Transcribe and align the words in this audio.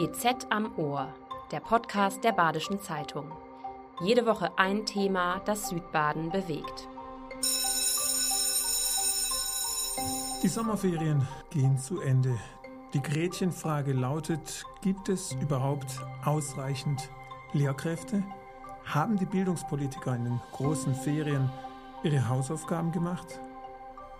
BZ 0.00 0.46
am 0.48 0.78
Ohr, 0.78 1.12
der 1.50 1.60
Podcast 1.60 2.24
der 2.24 2.32
Badischen 2.32 2.80
Zeitung. 2.80 3.30
Jede 4.00 4.24
Woche 4.24 4.50
ein 4.56 4.86
Thema, 4.86 5.42
das 5.44 5.68
Südbaden 5.68 6.30
bewegt. 6.30 6.88
Die 10.42 10.48
Sommerferien 10.48 11.28
gehen 11.50 11.76
zu 11.76 12.00
Ende. 12.00 12.38
Die 12.94 13.02
Gretchenfrage 13.02 13.92
lautet, 13.92 14.64
gibt 14.80 15.10
es 15.10 15.32
überhaupt 15.32 16.00
ausreichend 16.24 17.10
Lehrkräfte? 17.52 18.24
Haben 18.86 19.18
die 19.18 19.26
Bildungspolitiker 19.26 20.16
in 20.16 20.24
den 20.24 20.40
großen 20.52 20.94
Ferien 20.94 21.50
ihre 22.02 22.26
Hausaufgaben 22.26 22.90
gemacht? 22.90 23.38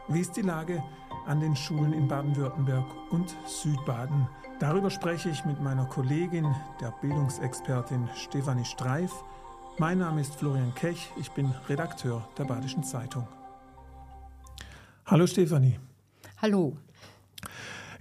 Wie 0.09 0.21
ist 0.21 0.37
die 0.37 0.43
Lage 0.43 0.83
an 1.27 1.41
den 1.41 1.57
Schulen 1.57 1.93
in 1.93 2.09
Baden-Württemberg 2.09 2.85
und 3.11 3.35
Südbaden? 3.47 4.29
Darüber 4.59 4.91
spreche 4.91 5.31
ich 5.31 5.45
mit 5.45 5.61
meiner 5.61 5.87
Kollegin, 5.87 6.55
der 6.81 6.93
Bildungsexpertin 7.01 8.09
Stefanie 8.15 8.65
Streif. 8.65 9.13
Mein 9.79 9.99
Name 9.99 10.21
ist 10.21 10.35
Florian 10.35 10.75
Kech, 10.75 11.11
ich 11.19 11.31
bin 11.31 11.55
Redakteur 11.69 12.29
der 12.37 12.45
Badischen 12.45 12.83
Zeitung. 12.83 13.27
Hallo 15.07 15.27
Stefanie. 15.27 15.79
Hallo. 16.43 16.77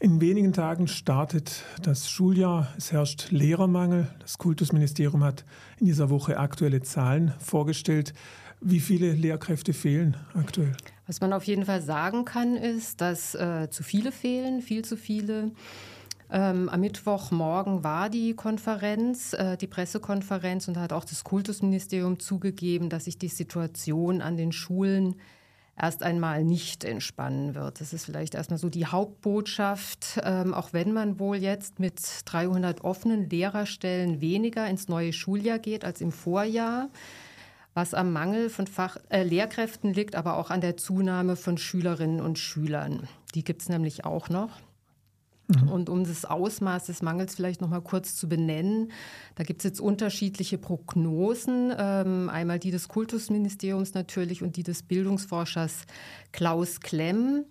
In 0.01 0.21
wenigen 0.21 0.53
Tagen 0.53 0.87
startet 0.87 1.63
das 1.81 2.09
Schuljahr. 2.09 2.67
Es 2.77 2.91
herrscht 2.91 3.31
Lehrermangel. 3.31 4.07
Das 4.19 4.37
Kultusministerium 4.37 5.23
hat 5.23 5.43
in 5.77 5.87
dieser 5.87 6.09
Woche 6.09 6.37
aktuelle 6.37 6.81
Zahlen 6.81 7.33
vorgestellt. 7.39 8.13
Wie 8.61 8.79
viele 8.79 9.11
Lehrkräfte 9.11 9.73
fehlen 9.73 10.15
aktuell? 10.33 10.75
Was 11.09 11.21
man 11.21 11.33
auf 11.33 11.45
jeden 11.45 11.65
Fall 11.65 11.81
sagen 11.81 12.23
kann, 12.23 12.55
ist, 12.55 13.01
dass 13.01 13.33
äh, 13.33 13.67
zu 13.71 13.81
viele 13.81 14.11
fehlen, 14.11 14.61
viel 14.61 14.85
zu 14.85 14.95
viele. 14.95 15.49
Ähm, 16.29 16.69
am 16.69 16.79
Mittwochmorgen 16.81 17.83
war 17.83 18.11
die 18.11 18.35
Konferenz, 18.35 19.33
äh, 19.33 19.57
die 19.57 19.65
Pressekonferenz 19.65 20.67
und 20.67 20.75
da 20.75 20.81
hat 20.81 20.93
auch 20.93 21.05
das 21.05 21.23
Kultusministerium 21.23 22.19
zugegeben, 22.19 22.89
dass 22.89 23.05
sich 23.05 23.17
die 23.17 23.27
Situation 23.27 24.21
an 24.21 24.37
den 24.37 24.51
Schulen 24.51 25.15
erst 25.75 26.03
einmal 26.03 26.43
nicht 26.43 26.83
entspannen 26.83 27.55
wird. 27.55 27.81
Das 27.81 27.91
ist 27.91 28.05
vielleicht 28.05 28.35
erstmal 28.35 28.59
so 28.59 28.69
die 28.69 28.85
Hauptbotschaft, 28.85 30.19
ähm, 30.23 30.53
auch 30.53 30.73
wenn 30.73 30.93
man 30.93 31.17
wohl 31.17 31.37
jetzt 31.37 31.79
mit 31.79 31.99
300 32.25 32.83
offenen 32.83 33.27
Lehrerstellen 33.31 34.21
weniger 34.21 34.67
ins 34.67 34.89
neue 34.89 35.11
Schuljahr 35.11 35.57
geht 35.57 35.83
als 35.83 36.01
im 36.01 36.11
Vorjahr 36.11 36.89
was 37.73 37.93
am 37.93 38.11
Mangel 38.11 38.49
von 38.49 38.67
Fach, 38.67 38.97
äh, 39.09 39.23
Lehrkräften 39.23 39.93
liegt, 39.93 40.15
aber 40.15 40.37
auch 40.37 40.49
an 40.49 40.61
der 40.61 40.77
Zunahme 40.77 41.35
von 41.35 41.57
Schülerinnen 41.57 42.21
und 42.21 42.39
Schülern. 42.39 43.07
Die 43.35 43.43
gibt 43.43 43.61
es 43.61 43.69
nämlich 43.69 44.05
auch 44.05 44.29
noch. 44.29 44.59
Mhm. 45.49 45.69
Und 45.69 45.89
um 45.89 46.03
das 46.03 46.25
Ausmaß 46.25 46.85
des 46.85 47.01
Mangels 47.01 47.35
vielleicht 47.35 47.61
noch 47.61 47.69
mal 47.69 47.81
kurz 47.81 48.15
zu 48.15 48.29
benennen, 48.29 48.91
da 49.35 49.43
gibt 49.43 49.61
es 49.61 49.63
jetzt 49.63 49.81
unterschiedliche 49.81 50.57
Prognosen. 50.57 51.73
Ähm, 51.77 52.29
einmal 52.29 52.59
die 52.59 52.71
des 52.71 52.87
Kultusministeriums 52.87 53.93
natürlich 53.93 54.43
und 54.43 54.57
die 54.57 54.63
des 54.63 54.83
Bildungsforschers 54.83 55.85
Klaus 56.31 56.81
Klemm. 56.81 57.45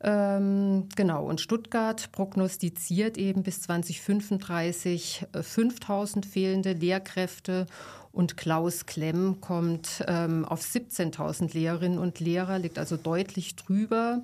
Ähm, 0.00 0.88
genau, 0.94 1.26
und 1.26 1.40
Stuttgart 1.40 2.12
prognostiziert 2.12 3.18
eben 3.18 3.42
bis 3.42 3.62
2035 3.62 5.26
5000 5.40 6.24
äh, 6.24 6.28
fehlende 6.28 6.72
Lehrkräfte 6.72 7.66
und 8.12 8.36
Klaus 8.36 8.86
Klemm 8.86 9.40
kommt 9.40 10.04
ähm, 10.06 10.44
auf 10.44 10.60
17.000 10.60 11.54
Lehrerinnen 11.54 11.98
und 11.98 12.20
Lehrer, 12.20 12.58
liegt 12.58 12.78
also 12.78 12.96
deutlich 12.96 13.56
drüber. 13.56 14.22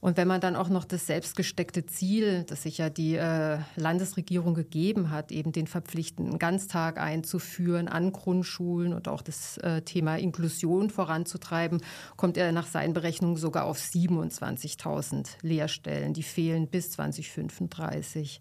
Und 0.00 0.16
wenn 0.16 0.28
man 0.28 0.40
dann 0.40 0.56
auch 0.56 0.70
noch 0.70 0.84
das 0.84 1.06
selbstgesteckte 1.06 1.84
Ziel, 1.84 2.44
das 2.44 2.62
sich 2.62 2.78
ja 2.78 2.88
die 2.88 3.16
äh, 3.16 3.58
Landesregierung 3.76 4.54
gegeben 4.54 5.10
hat, 5.10 5.30
eben 5.30 5.52
den 5.52 5.66
verpflichtenden 5.66 6.38
Ganztag 6.38 6.98
einzuführen 6.98 7.86
an 7.86 8.10
Grundschulen 8.10 8.94
und 8.94 9.08
auch 9.08 9.20
das 9.20 9.58
äh, 9.58 9.82
Thema 9.82 10.16
Inklusion 10.16 10.88
voranzutreiben, 10.88 11.82
kommt 12.16 12.38
er 12.38 12.50
nach 12.52 12.66
seinen 12.66 12.94
Berechnungen 12.94 13.36
sogar 13.36 13.64
auf 13.66 13.78
27.000 13.78 15.26
Lehrstellen. 15.42 16.14
Die 16.14 16.22
fehlen 16.22 16.66
bis 16.66 16.92
2035. 16.92 18.40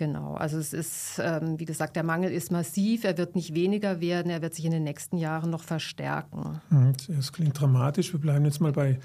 Genau, 0.00 0.32
also 0.32 0.56
es 0.56 0.72
ist, 0.72 1.20
ähm, 1.22 1.60
wie 1.60 1.66
gesagt, 1.66 1.94
der 1.94 2.04
Mangel 2.04 2.32
ist 2.32 2.50
massiv, 2.50 3.04
er 3.04 3.18
wird 3.18 3.36
nicht 3.36 3.52
weniger 3.52 4.00
werden, 4.00 4.30
er 4.30 4.40
wird 4.40 4.54
sich 4.54 4.64
in 4.64 4.70
den 4.70 4.82
nächsten 4.82 5.18
Jahren 5.18 5.50
noch 5.50 5.62
verstärken. 5.62 6.62
Das 7.06 7.34
klingt 7.34 7.60
dramatisch. 7.60 8.10
Wir 8.14 8.18
bleiben 8.18 8.46
jetzt 8.46 8.62
mal 8.62 8.72
bei 8.72 8.98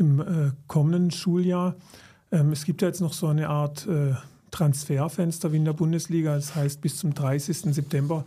dem 0.00 0.18
äh, 0.18 0.50
kommenden 0.66 1.12
Schuljahr. 1.12 1.76
Ähm, 2.32 2.50
es 2.50 2.64
gibt 2.64 2.82
ja 2.82 2.88
jetzt 2.88 3.00
noch 3.00 3.12
so 3.12 3.28
eine 3.28 3.50
Art 3.50 3.86
äh, 3.86 4.14
Transferfenster 4.50 5.52
wie 5.52 5.58
in 5.58 5.64
der 5.64 5.74
Bundesliga. 5.74 6.34
Das 6.34 6.56
heißt, 6.56 6.80
bis 6.80 6.96
zum 6.96 7.14
30. 7.14 7.72
September 7.72 8.24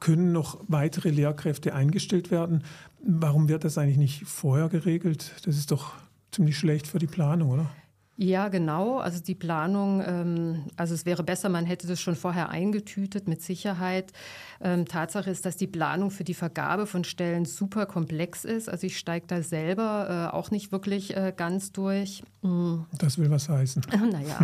können 0.00 0.32
noch 0.32 0.60
weitere 0.68 1.08
Lehrkräfte 1.08 1.74
eingestellt 1.74 2.30
werden. 2.30 2.62
Warum 3.02 3.48
wird 3.48 3.64
das 3.64 3.78
eigentlich 3.78 3.96
nicht 3.96 4.24
vorher 4.26 4.68
geregelt? 4.68 5.32
Das 5.46 5.56
ist 5.56 5.70
doch 5.70 5.94
ziemlich 6.30 6.58
schlecht 6.58 6.86
für 6.86 6.98
die 6.98 7.06
Planung, 7.06 7.52
oder? 7.52 7.70
Ja, 8.16 8.48
genau. 8.48 8.98
Also 8.98 9.20
die 9.20 9.34
Planung, 9.34 10.02
ähm, 10.06 10.64
also 10.76 10.94
es 10.94 11.04
wäre 11.04 11.24
besser, 11.24 11.48
man 11.48 11.66
hätte 11.66 11.88
das 11.88 12.00
schon 12.00 12.14
vorher 12.14 12.48
eingetütet, 12.48 13.26
mit 13.26 13.42
Sicherheit. 13.42 14.12
Ähm, 14.60 14.86
Tatsache 14.86 15.30
ist, 15.30 15.44
dass 15.44 15.56
die 15.56 15.66
Planung 15.66 16.12
für 16.12 16.22
die 16.22 16.34
Vergabe 16.34 16.86
von 16.86 17.02
Stellen 17.02 17.44
super 17.44 17.86
komplex 17.86 18.44
ist. 18.44 18.68
Also 18.68 18.86
ich 18.86 18.98
steige 18.98 19.26
da 19.26 19.42
selber 19.42 20.30
äh, 20.32 20.36
auch 20.36 20.52
nicht 20.52 20.70
wirklich 20.70 21.16
äh, 21.16 21.32
ganz 21.36 21.72
durch. 21.72 22.22
Mhm. 22.42 22.86
Das 22.98 23.18
will 23.18 23.30
was 23.30 23.48
heißen. 23.48 23.82
naja, 24.12 24.38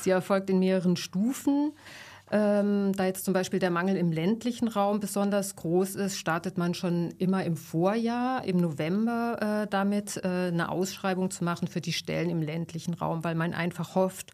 sie 0.00 0.10
erfolgt 0.10 0.50
in 0.50 0.58
mehreren 0.58 0.96
Stufen. 0.96 1.72
Ähm, 2.32 2.92
da 2.96 3.06
jetzt 3.06 3.24
zum 3.24 3.34
Beispiel 3.34 3.60
der 3.60 3.70
Mangel 3.70 3.96
im 3.96 4.10
ländlichen 4.10 4.66
Raum 4.66 4.98
besonders 4.98 5.54
groß 5.54 5.94
ist, 5.94 6.18
startet 6.18 6.58
man 6.58 6.74
schon 6.74 7.12
immer 7.18 7.44
im 7.44 7.56
Vorjahr, 7.56 8.44
im 8.44 8.56
November 8.56 9.62
äh, 9.62 9.70
damit, 9.70 10.16
äh, 10.24 10.48
eine 10.48 10.70
Ausschreibung 10.70 11.30
zu 11.30 11.44
machen 11.44 11.68
für 11.68 11.80
die 11.80 11.92
Stellen 11.92 12.28
im 12.28 12.42
ländlichen 12.42 12.94
Raum, 12.94 13.22
weil 13.22 13.36
man 13.36 13.54
einfach 13.54 13.94
hofft, 13.94 14.32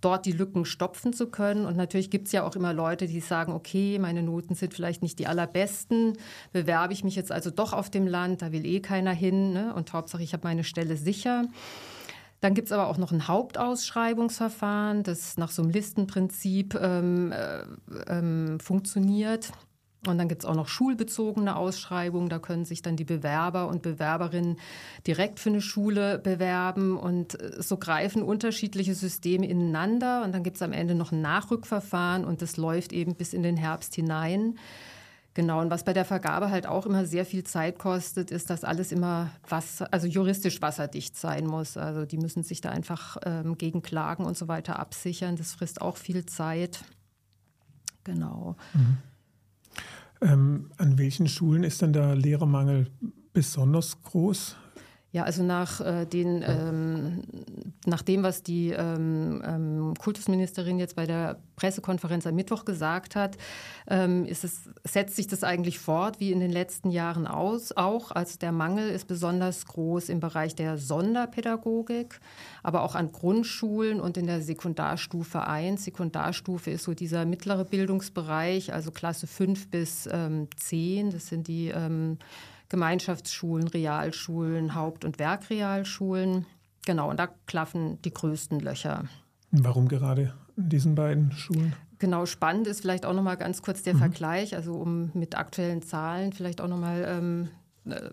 dort 0.00 0.24
die 0.24 0.32
Lücken 0.32 0.64
stopfen 0.64 1.12
zu 1.12 1.26
können. 1.26 1.66
Und 1.66 1.76
natürlich 1.76 2.08
gibt 2.08 2.28
es 2.28 2.32
ja 2.32 2.44
auch 2.44 2.56
immer 2.56 2.72
Leute, 2.72 3.06
die 3.06 3.20
sagen, 3.20 3.52
okay, 3.52 3.98
meine 3.98 4.22
Noten 4.22 4.54
sind 4.54 4.72
vielleicht 4.72 5.02
nicht 5.02 5.18
die 5.18 5.26
allerbesten, 5.26 6.14
bewerbe 6.52 6.94
ich 6.94 7.04
mich 7.04 7.14
jetzt 7.14 7.30
also 7.30 7.50
doch 7.50 7.74
auf 7.74 7.90
dem 7.90 8.06
Land, 8.06 8.40
da 8.40 8.52
will 8.52 8.64
eh 8.64 8.80
keiner 8.80 9.12
hin 9.12 9.52
ne? 9.52 9.74
und 9.74 9.92
Hauptsache 9.92 10.22
ich 10.22 10.32
habe 10.32 10.46
meine 10.46 10.64
Stelle 10.64 10.96
sicher. 10.96 11.44
Dann 12.44 12.52
gibt 12.52 12.66
es 12.68 12.72
aber 12.72 12.88
auch 12.88 12.98
noch 12.98 13.10
ein 13.10 13.26
Hauptausschreibungsverfahren, 13.26 15.02
das 15.02 15.38
nach 15.38 15.50
so 15.50 15.62
einem 15.62 15.70
Listenprinzip 15.70 16.74
ähm, 16.74 17.32
äh, 17.32 17.62
ähm, 18.06 18.60
funktioniert. 18.60 19.50
Und 20.06 20.18
dann 20.18 20.28
gibt 20.28 20.42
es 20.42 20.46
auch 20.46 20.54
noch 20.54 20.68
schulbezogene 20.68 21.56
Ausschreibungen. 21.56 22.28
Da 22.28 22.38
können 22.38 22.66
sich 22.66 22.82
dann 22.82 22.96
die 22.96 23.04
Bewerber 23.04 23.66
und 23.68 23.80
Bewerberinnen 23.80 24.58
direkt 25.06 25.40
für 25.40 25.48
eine 25.48 25.62
Schule 25.62 26.18
bewerben. 26.18 26.98
Und 26.98 27.40
äh, 27.40 27.62
so 27.62 27.78
greifen 27.78 28.22
unterschiedliche 28.22 28.94
Systeme 28.94 29.48
ineinander. 29.48 30.22
Und 30.22 30.34
dann 30.34 30.42
gibt 30.42 30.56
es 30.56 30.62
am 30.62 30.74
Ende 30.74 30.94
noch 30.94 31.12
ein 31.12 31.22
Nachrückverfahren 31.22 32.26
und 32.26 32.42
das 32.42 32.58
läuft 32.58 32.92
eben 32.92 33.14
bis 33.14 33.32
in 33.32 33.42
den 33.42 33.56
Herbst 33.56 33.94
hinein. 33.94 34.58
Genau, 35.34 35.60
und 35.60 35.68
was 35.68 35.82
bei 35.82 35.92
der 35.92 36.04
Vergabe 36.04 36.50
halt 36.50 36.66
auch 36.66 36.86
immer 36.86 37.06
sehr 37.06 37.26
viel 37.26 37.42
Zeit 37.42 37.80
kostet, 37.80 38.30
ist, 38.30 38.50
dass 38.50 38.62
alles 38.62 38.92
immer 38.92 39.30
Wasser, 39.48 39.88
also 39.92 40.06
juristisch 40.06 40.62
wasserdicht 40.62 41.16
sein 41.16 41.44
muss. 41.44 41.76
Also 41.76 42.06
die 42.06 42.18
müssen 42.18 42.44
sich 42.44 42.60
da 42.60 42.70
einfach 42.70 43.16
ähm, 43.24 43.58
gegen 43.58 43.82
Klagen 43.82 44.24
und 44.24 44.38
so 44.38 44.46
weiter 44.46 44.78
absichern. 44.78 45.34
Das 45.34 45.52
frisst 45.52 45.82
auch 45.82 45.96
viel 45.96 46.24
Zeit. 46.24 46.84
Genau. 48.04 48.54
Mhm. 48.74 48.98
Ähm, 50.20 50.70
an 50.76 50.98
welchen 50.98 51.26
Schulen 51.26 51.64
ist 51.64 51.82
denn 51.82 51.92
der 51.92 52.14
Lehrermangel 52.14 52.86
besonders 53.32 54.00
groß? 54.02 54.56
Ja, 55.14 55.22
also 55.22 55.44
nach, 55.44 55.80
äh, 55.80 56.06
den, 56.06 56.42
ähm, 56.44 57.22
nach 57.86 58.02
dem, 58.02 58.24
was 58.24 58.42
die 58.42 58.70
ähm, 58.70 59.40
ähm, 59.46 59.94
Kultusministerin 59.96 60.80
jetzt 60.80 60.96
bei 60.96 61.06
der 61.06 61.38
Pressekonferenz 61.54 62.26
am 62.26 62.34
Mittwoch 62.34 62.64
gesagt 62.64 63.14
hat, 63.14 63.38
ähm, 63.86 64.24
ist 64.24 64.42
es, 64.42 64.62
setzt 64.82 65.14
sich 65.14 65.28
das 65.28 65.44
eigentlich 65.44 65.78
fort 65.78 66.18
wie 66.18 66.32
in 66.32 66.40
den 66.40 66.50
letzten 66.50 66.90
Jahren 66.90 67.28
aus, 67.28 67.70
auch. 67.70 68.10
Also 68.10 68.38
der 68.40 68.50
Mangel 68.50 68.88
ist 68.88 69.06
besonders 69.06 69.66
groß 69.66 70.08
im 70.08 70.18
Bereich 70.18 70.56
der 70.56 70.78
Sonderpädagogik, 70.78 72.18
aber 72.64 72.82
auch 72.82 72.96
an 72.96 73.12
Grundschulen 73.12 74.00
und 74.00 74.16
in 74.16 74.26
der 74.26 74.42
Sekundarstufe 74.42 75.46
1. 75.46 75.84
Sekundarstufe 75.84 76.72
ist 76.72 76.82
so 76.82 76.92
dieser 76.92 77.24
mittlere 77.24 77.64
Bildungsbereich, 77.64 78.72
also 78.72 78.90
Klasse 78.90 79.28
5 79.28 79.70
bis 79.70 80.08
ähm, 80.10 80.48
10. 80.56 81.10
Das 81.10 81.28
sind 81.28 81.46
die 81.46 81.68
ähm, 81.68 82.18
Gemeinschaftsschulen, 82.74 83.68
Realschulen, 83.68 84.74
Haupt- 84.74 85.04
und 85.04 85.20
Werkrealschulen. 85.20 86.44
Genau, 86.84 87.08
und 87.08 87.20
da 87.20 87.28
klaffen 87.46 88.02
die 88.02 88.12
größten 88.12 88.58
Löcher. 88.58 89.04
Warum 89.52 89.86
gerade 89.86 90.34
in 90.56 90.70
diesen 90.70 90.96
beiden 90.96 91.30
Schulen? 91.30 91.76
Genau, 92.00 92.26
spannend 92.26 92.66
ist 92.66 92.80
vielleicht 92.80 93.06
auch 93.06 93.12
noch 93.12 93.22
mal 93.22 93.36
ganz 93.36 93.62
kurz 93.62 93.84
der 93.84 93.94
mhm. 93.94 93.98
Vergleich, 93.98 94.56
also 94.56 94.74
um 94.74 95.12
mit 95.14 95.38
aktuellen 95.38 95.82
Zahlen 95.82 96.32
vielleicht 96.32 96.60
auch 96.60 96.66
noch 96.66 96.80
mal 96.80 97.04
ähm, 97.06 97.48
äh, 97.88 98.10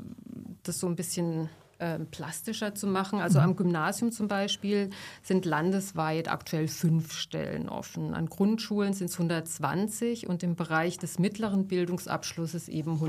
das 0.62 0.80
so 0.80 0.86
ein 0.86 0.96
bisschen 0.96 1.50
äh, 1.80 1.98
plastischer 1.98 2.75
zu 2.75 2.86
machen. 2.86 3.19
Also 3.19 3.40
mhm. 3.40 3.46
am 3.46 3.56
Gymnasium 3.56 4.12
zum 4.12 4.28
Beispiel 4.28 4.92
sind 5.24 5.46
landesweit 5.46 6.31
aktuell 6.31 6.68
fünf 6.68 7.14
Stellen 7.14 7.68
offen. 7.68 8.14
An 8.14 8.28
Grundschulen 8.28 8.94
sind 8.94 9.10
es 9.10 9.16
120 9.16 10.30
und 10.30 10.44
im 10.44 10.56
Bereich 10.56 11.00
des 11.00 11.18
mittleren 11.18 11.66
Bildungsabschlusses 11.66 12.69
eben 12.69 13.00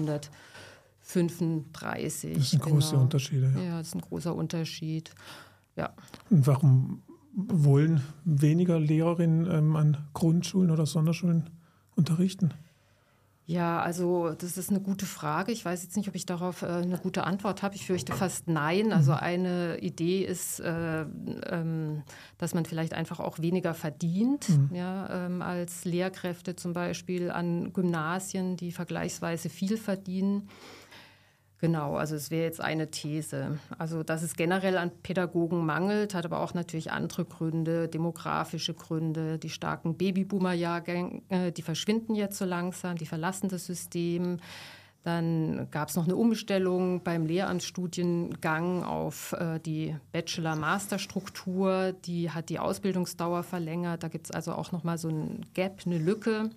135. 1.08 2.37
Das 2.37 2.50
sind 2.50 2.62
große 2.62 2.90
genau. 2.90 3.02
Unterschiede. 3.02 3.52
Ja. 3.56 3.62
ja, 3.62 3.78
das 3.78 3.88
ist 3.88 3.94
ein 3.94 4.00
großer 4.00 4.34
Unterschied. 4.34 5.14
Ja. 5.76 5.94
Und 6.31 6.46
warum 6.46 7.02
wollen 7.34 8.02
weniger 8.25 8.78
Lehrerinnen 8.78 9.50
ähm, 9.50 9.76
an 9.76 9.96
Grundschulen 10.12 10.70
oder 10.70 10.87
Sonderschulen 10.87 11.50
unterrichten? 11.96 12.52
Ja, 13.44 13.81
also 13.81 14.31
das 14.31 14.56
ist 14.56 14.70
eine 14.70 14.81
gute 14.81 15.04
Frage. 15.04 15.50
Ich 15.50 15.64
weiß 15.64 15.82
jetzt 15.82 15.96
nicht, 15.96 16.08
ob 16.08 16.14
ich 16.14 16.26
darauf 16.26 16.62
äh, 16.62 16.66
eine 16.66 16.96
gute 16.99 17.25
Antwort 17.25 17.62
habe. 17.62 17.75
Ich 17.75 17.87
fürchte 17.87 18.12
fast 18.12 18.48
nein. 18.48 18.93
Also 18.93 19.12
mhm. 19.12 19.19
eine 19.19 19.78
Idee 19.78 20.25
ist, 20.25 20.60
äh, 20.60 21.02
ähm, 21.02 22.02
dass 22.38 22.55
man 22.55 22.64
vielleicht 22.64 22.94
einfach 22.94 23.19
auch 23.19 23.40
weniger 23.40 23.75
verdient, 23.75 24.48
mhm. 24.48 24.70
ja, 24.75 25.26
ähm, 25.26 25.43
als 25.43 25.84
Lehrkräfte 25.84 26.55
zum 26.55 26.72
Beispiel 26.72 27.31
an 27.31 27.72
Gymnasien, 27.72 28.56
die 28.56 28.70
vergleichsweise 28.70 29.48
viel 29.48 29.76
verdienen. 29.76 30.48
Genau, 31.62 31.94
also 31.94 32.16
es 32.16 32.32
wäre 32.32 32.42
jetzt 32.42 32.60
eine 32.60 32.90
These. 32.90 33.60
Also 33.78 34.02
dass 34.02 34.24
es 34.24 34.34
generell 34.34 34.76
an 34.76 34.90
Pädagogen 35.04 35.64
mangelt, 35.64 36.12
hat 36.12 36.24
aber 36.24 36.40
auch 36.40 36.54
natürlich 36.54 36.90
andere 36.90 37.24
Gründe, 37.24 37.86
demografische 37.86 38.74
Gründe. 38.74 39.38
Die 39.38 39.48
starken 39.48 39.96
Babyboomer-Jahrgänge, 39.96 41.52
die 41.56 41.62
verschwinden 41.62 42.16
jetzt 42.16 42.36
so 42.38 42.44
langsam, 42.46 42.96
die 42.96 43.06
verlassen 43.06 43.48
das 43.48 43.64
System. 43.64 44.38
Dann 45.04 45.68
gab 45.70 45.88
es 45.88 45.94
noch 45.94 46.06
eine 46.06 46.16
Umstellung 46.16 47.04
beim 47.04 47.26
Lehramtsstudiengang 47.26 48.82
auf 48.82 49.32
äh, 49.32 49.60
die 49.60 49.94
Bachelor-Master-Struktur. 50.10 51.92
Die 52.04 52.30
hat 52.30 52.48
die 52.48 52.58
Ausbildungsdauer 52.58 53.44
verlängert. 53.44 54.02
Da 54.02 54.08
gibt 54.08 54.26
es 54.26 54.30
also 54.32 54.52
auch 54.52 54.72
noch 54.72 54.82
mal 54.82 54.98
so 54.98 55.10
ein 55.10 55.46
Gap, 55.54 55.82
eine 55.86 55.98
Lücke. 55.98 56.50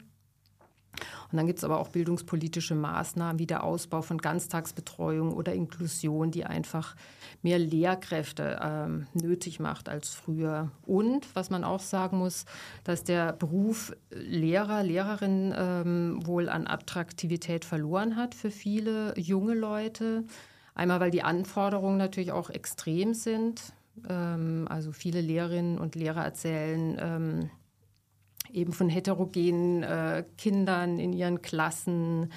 Und 1.31 1.37
dann 1.37 1.47
gibt 1.47 1.59
es 1.59 1.63
aber 1.63 1.79
auch 1.79 1.89
bildungspolitische 1.89 2.75
Maßnahmen 2.75 3.39
wie 3.39 3.47
der 3.47 3.63
Ausbau 3.63 4.01
von 4.01 4.17
Ganztagsbetreuung 4.17 5.33
oder 5.33 5.53
Inklusion, 5.53 6.31
die 6.31 6.45
einfach 6.45 6.95
mehr 7.41 7.59
Lehrkräfte 7.59 8.59
ähm, 8.61 9.07
nötig 9.13 9.59
macht 9.59 9.89
als 9.89 10.09
früher. 10.09 10.71
Und 10.85 11.27
was 11.35 11.49
man 11.49 11.63
auch 11.63 11.81
sagen 11.81 12.17
muss, 12.17 12.45
dass 12.83 13.03
der 13.03 13.33
Beruf 13.33 13.95
Lehrer, 14.09 14.83
Lehrerin 14.83 15.53
ähm, 15.57 16.25
wohl 16.25 16.49
an 16.49 16.67
Attraktivität 16.67 17.65
verloren 17.65 18.15
hat 18.15 18.35
für 18.35 18.51
viele 18.51 19.13
junge 19.17 19.53
Leute. 19.53 20.23
Einmal, 20.73 20.99
weil 20.99 21.11
die 21.11 21.23
Anforderungen 21.23 21.97
natürlich 21.97 22.31
auch 22.31 22.49
extrem 22.49 23.13
sind. 23.13 23.73
Ähm, 24.09 24.67
also 24.69 24.91
viele 24.91 25.21
Lehrerinnen 25.21 25.77
und 25.77 25.95
Lehrer 25.95 26.23
erzählen, 26.23 26.97
ähm, 26.99 27.49
eben 28.55 28.73
von 28.73 28.89
heterogenen 28.89 29.83
äh, 29.83 30.23
Kindern 30.37 30.99
in 30.99 31.13
ihren 31.13 31.41
Klassen, 31.41 32.31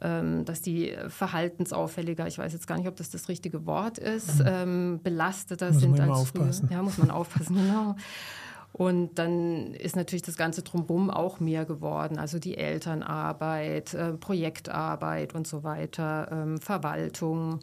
ähm, 0.00 0.44
dass 0.44 0.60
die 0.62 0.96
verhaltensauffälliger, 1.08 2.26
ich 2.26 2.38
weiß 2.38 2.52
jetzt 2.52 2.66
gar 2.66 2.76
nicht, 2.76 2.88
ob 2.88 2.96
das 2.96 3.10
das 3.10 3.28
richtige 3.28 3.66
Wort 3.66 3.98
ist, 3.98 4.40
mhm. 4.40 4.46
ähm, 4.46 5.00
belasteter 5.02 5.72
muss 5.72 5.80
sind 5.80 6.00
als 6.00 6.10
aufpassen. 6.10 6.68
früher. 6.68 6.76
Ja, 6.76 6.82
muss 6.82 6.98
man 6.98 7.10
aufpassen, 7.10 7.56
genau. 7.62 7.96
Und 8.72 9.18
dann 9.18 9.74
ist 9.74 9.96
natürlich 9.96 10.22
das 10.22 10.36
Ganze 10.36 10.62
drumherum 10.62 11.10
auch 11.10 11.40
mehr 11.40 11.66
geworden. 11.66 12.18
Also 12.18 12.38
die 12.38 12.56
Elternarbeit, 12.56 13.92
äh, 13.92 14.14
Projektarbeit 14.14 15.34
und 15.34 15.46
so 15.46 15.62
weiter, 15.62 16.28
ähm, 16.32 16.58
Verwaltung. 16.58 17.60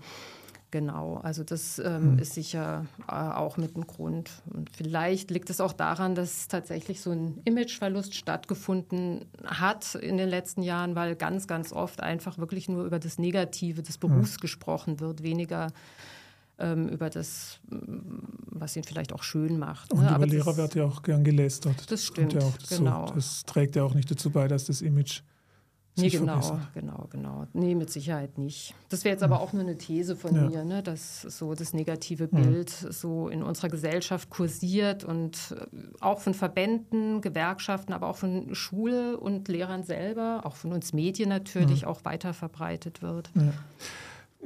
Genau, 0.72 1.16
also 1.24 1.44
das 1.44 1.80
ähm, 1.80 2.14
mhm. 2.14 2.20
ist 2.20 2.36
sicher 2.36 2.86
äh, 3.08 3.12
auch 3.12 3.58
mit 3.58 3.76
dem 3.76 3.88
Grund. 3.88 4.30
Und 4.54 4.70
vielleicht 4.76 5.32
liegt 5.32 5.50
es 5.50 5.62
auch 5.62 5.74
daran, 5.74 6.14
dass 6.14 6.48
tatsächlich 6.48 7.02
so 7.02 7.12
ein 7.12 7.42
Imageverlust 7.44 8.14
stattgefunden 8.14 9.26
hat 9.44 9.96
in 9.96 10.18
den 10.18 10.30
letzten 10.30 10.62
Jahren, 10.62 10.94
weil 10.94 11.16
ganz, 11.16 11.48
ganz 11.48 11.74
oft 11.74 12.02
einfach 12.02 12.38
wirklich 12.38 12.70
nur 12.70 12.86
über 12.86 13.00
das 13.00 13.18
Negative 13.18 13.82
des 13.82 13.98
Berufs 13.98 14.38
mhm. 14.38 14.42
gesprochen 14.42 15.00
wird, 15.00 15.24
weniger 15.24 15.68
ähm, 16.60 16.88
über 16.90 17.10
das, 17.10 17.60
was 17.66 18.76
ihn 18.76 18.84
vielleicht 18.84 19.12
auch 19.12 19.24
schön 19.24 19.58
macht. 19.58 19.92
Ne? 19.94 20.02
Und 20.02 20.16
über 20.16 20.28
Lehrer 20.28 20.56
wird 20.56 20.76
ja 20.76 20.86
auch 20.86 21.02
gern 21.02 21.24
gelästert. 21.24 21.90
Das 21.90 22.06
stimmt, 22.06 22.34
ja 22.34 22.42
genau. 22.70 23.12
Das 23.16 23.44
trägt 23.44 23.76
ja 23.76 23.84
auch 23.84 23.96
nicht 23.96 24.12
dazu 24.12 24.30
bei, 24.30 24.48
dass 24.48 24.66
das 24.66 24.82
Image 24.82 25.22
Nee, 26.02 26.10
genau, 26.10 26.42
verbessert. 26.42 26.74
genau, 26.74 27.08
genau. 27.12 27.48
Nee, 27.54 27.76
mit 27.76 27.90
Sicherheit 27.90 28.38
nicht. 28.38 28.74
Das 28.90 29.04
wäre 29.04 29.14
jetzt 29.14 29.24
aber 29.24 29.42
auch 29.42 29.54
nur 29.54 29.64
eine 29.64 29.78
These 29.78 30.16
von 30.16 30.36
ja. 30.36 30.50
mir, 30.50 30.66
ne, 30.66 30.84
dass 30.84 31.22
so 31.22 31.54
das 31.54 31.74
negative 31.74 32.28
Bild 32.28 32.84
mhm. 32.84 32.92
so 32.92 33.30
in 33.30 33.44
unserer 33.44 33.70
Gesellschaft 33.70 34.30
kursiert 34.30 35.04
und 35.04 35.56
äh, 35.58 35.78
auch 36.00 36.20
von 36.20 36.34
Verbänden, 36.34 37.22
Gewerkschaften, 37.22 37.94
aber 37.94 38.08
auch 38.08 38.18
von 38.18 38.54
Schule 38.56 39.18
und 39.18 39.48
Lehrern 39.48 39.84
selber, 39.84 40.42
auch 40.46 40.56
von 40.56 40.74
uns 40.74 40.94
Medien 40.94 41.30
natürlich, 41.30 41.84
mhm. 41.84 41.88
auch 41.88 42.06
weiter 42.06 42.34
verbreitet 42.34 43.02
wird. 43.02 43.30
Ja. 43.36 43.54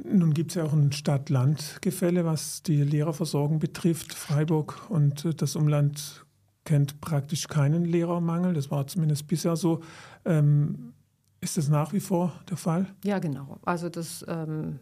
Nun 0.02 0.34
gibt 0.34 0.50
es 0.50 0.56
ja 0.56 0.64
auch 0.64 0.72
ein 0.72 0.90
Stadt-Land-Gefälle, 0.90 2.24
was 2.24 2.62
die 2.62 2.82
Lehrerversorgung 2.82 3.60
betrifft. 3.60 4.12
Freiburg 4.12 4.90
und 4.90 5.24
äh, 5.24 5.34
das 5.34 5.54
Umland 5.54 6.24
kennt 6.64 7.00
praktisch 7.00 7.46
keinen 7.46 7.84
Lehrermangel. 7.84 8.54
Das 8.54 8.70
war 8.70 8.86
zumindest 8.86 9.26
bisher 9.26 9.56
so. 9.56 9.82
Ähm, 10.24 10.93
ist 11.44 11.58
das 11.58 11.68
nach 11.68 11.92
wie 11.92 12.00
vor 12.00 12.32
der 12.48 12.56
Fall? 12.56 12.86
Ja, 13.04 13.18
genau. 13.18 13.58
Also 13.64 13.88
das 13.88 14.24
ähm, 14.28 14.80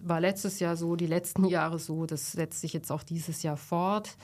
war 0.00 0.20
letztes 0.20 0.58
Jahr 0.58 0.76
so, 0.76 0.96
die 0.96 1.06
letzten 1.06 1.44
Jahre 1.44 1.78
so. 1.78 2.06
Das 2.06 2.32
setzt 2.32 2.60
sich 2.60 2.72
jetzt 2.72 2.90
auch 2.90 3.02
dieses 3.02 3.42
Jahr 3.42 3.56
fort. 3.56 4.16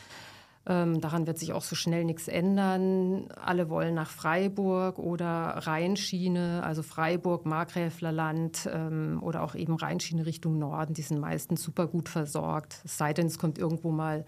Ähm, 0.66 1.00
daran 1.00 1.26
wird 1.26 1.38
sich 1.38 1.52
auch 1.52 1.62
so 1.62 1.76
schnell 1.76 2.04
nichts 2.04 2.28
ändern. 2.28 3.28
Alle 3.40 3.70
wollen 3.70 3.94
nach 3.94 4.10
Freiburg 4.10 4.98
oder 4.98 5.28
Rheinschiene, 5.58 6.62
also 6.62 6.82
Freiburg, 6.82 7.46
Markgräflerland 7.46 8.68
ähm, 8.72 9.18
oder 9.22 9.42
auch 9.42 9.54
eben 9.54 9.76
Rheinschiene 9.76 10.26
Richtung 10.26 10.58
Norden. 10.58 10.94
Die 10.94 11.02
sind 11.02 11.20
meistens 11.20 11.62
super 11.62 11.86
gut 11.86 12.08
versorgt. 12.08 12.80
Es 12.84 12.98
sei 12.98 13.14
denn, 13.14 13.26
es 13.26 13.38
kommt 13.38 13.58
irgendwo 13.58 13.90
mal 13.92 14.24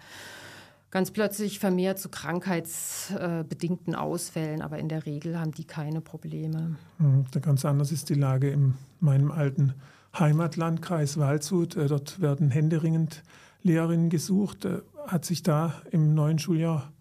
ganz 0.91 1.11
plötzlich 1.11 1.59
vermehrt 1.59 1.99
zu 1.99 2.09
krankheitsbedingten 2.09 3.95
Ausfällen, 3.95 4.61
aber 4.61 4.77
in 4.77 4.89
der 4.89 5.05
Regel 5.05 5.39
haben 5.39 5.51
die 5.51 5.63
keine 5.63 6.01
Probleme. 6.01 6.75
Hm, 6.97 7.25
ganz 7.41 7.65
anders 7.65 7.91
ist 7.91 8.09
die 8.09 8.15
Lage 8.15 8.49
in 8.49 8.75
meinem 8.99 9.31
alten 9.31 9.73
Heimatlandkreis 10.17 11.17
Waldshut. 11.17 11.75
Äh, 11.75 11.87
dort 11.87 12.21
werden 12.21 12.51
händeringend 12.51 13.23
Lehrerinnen 13.63 14.09
gesucht. 14.09 14.65
Äh, 14.65 14.81
hat 15.07 15.25
sich 15.25 15.41
da 15.41 15.81
im 15.91 16.13
neuen 16.13 16.37
Schuljahr 16.37 16.91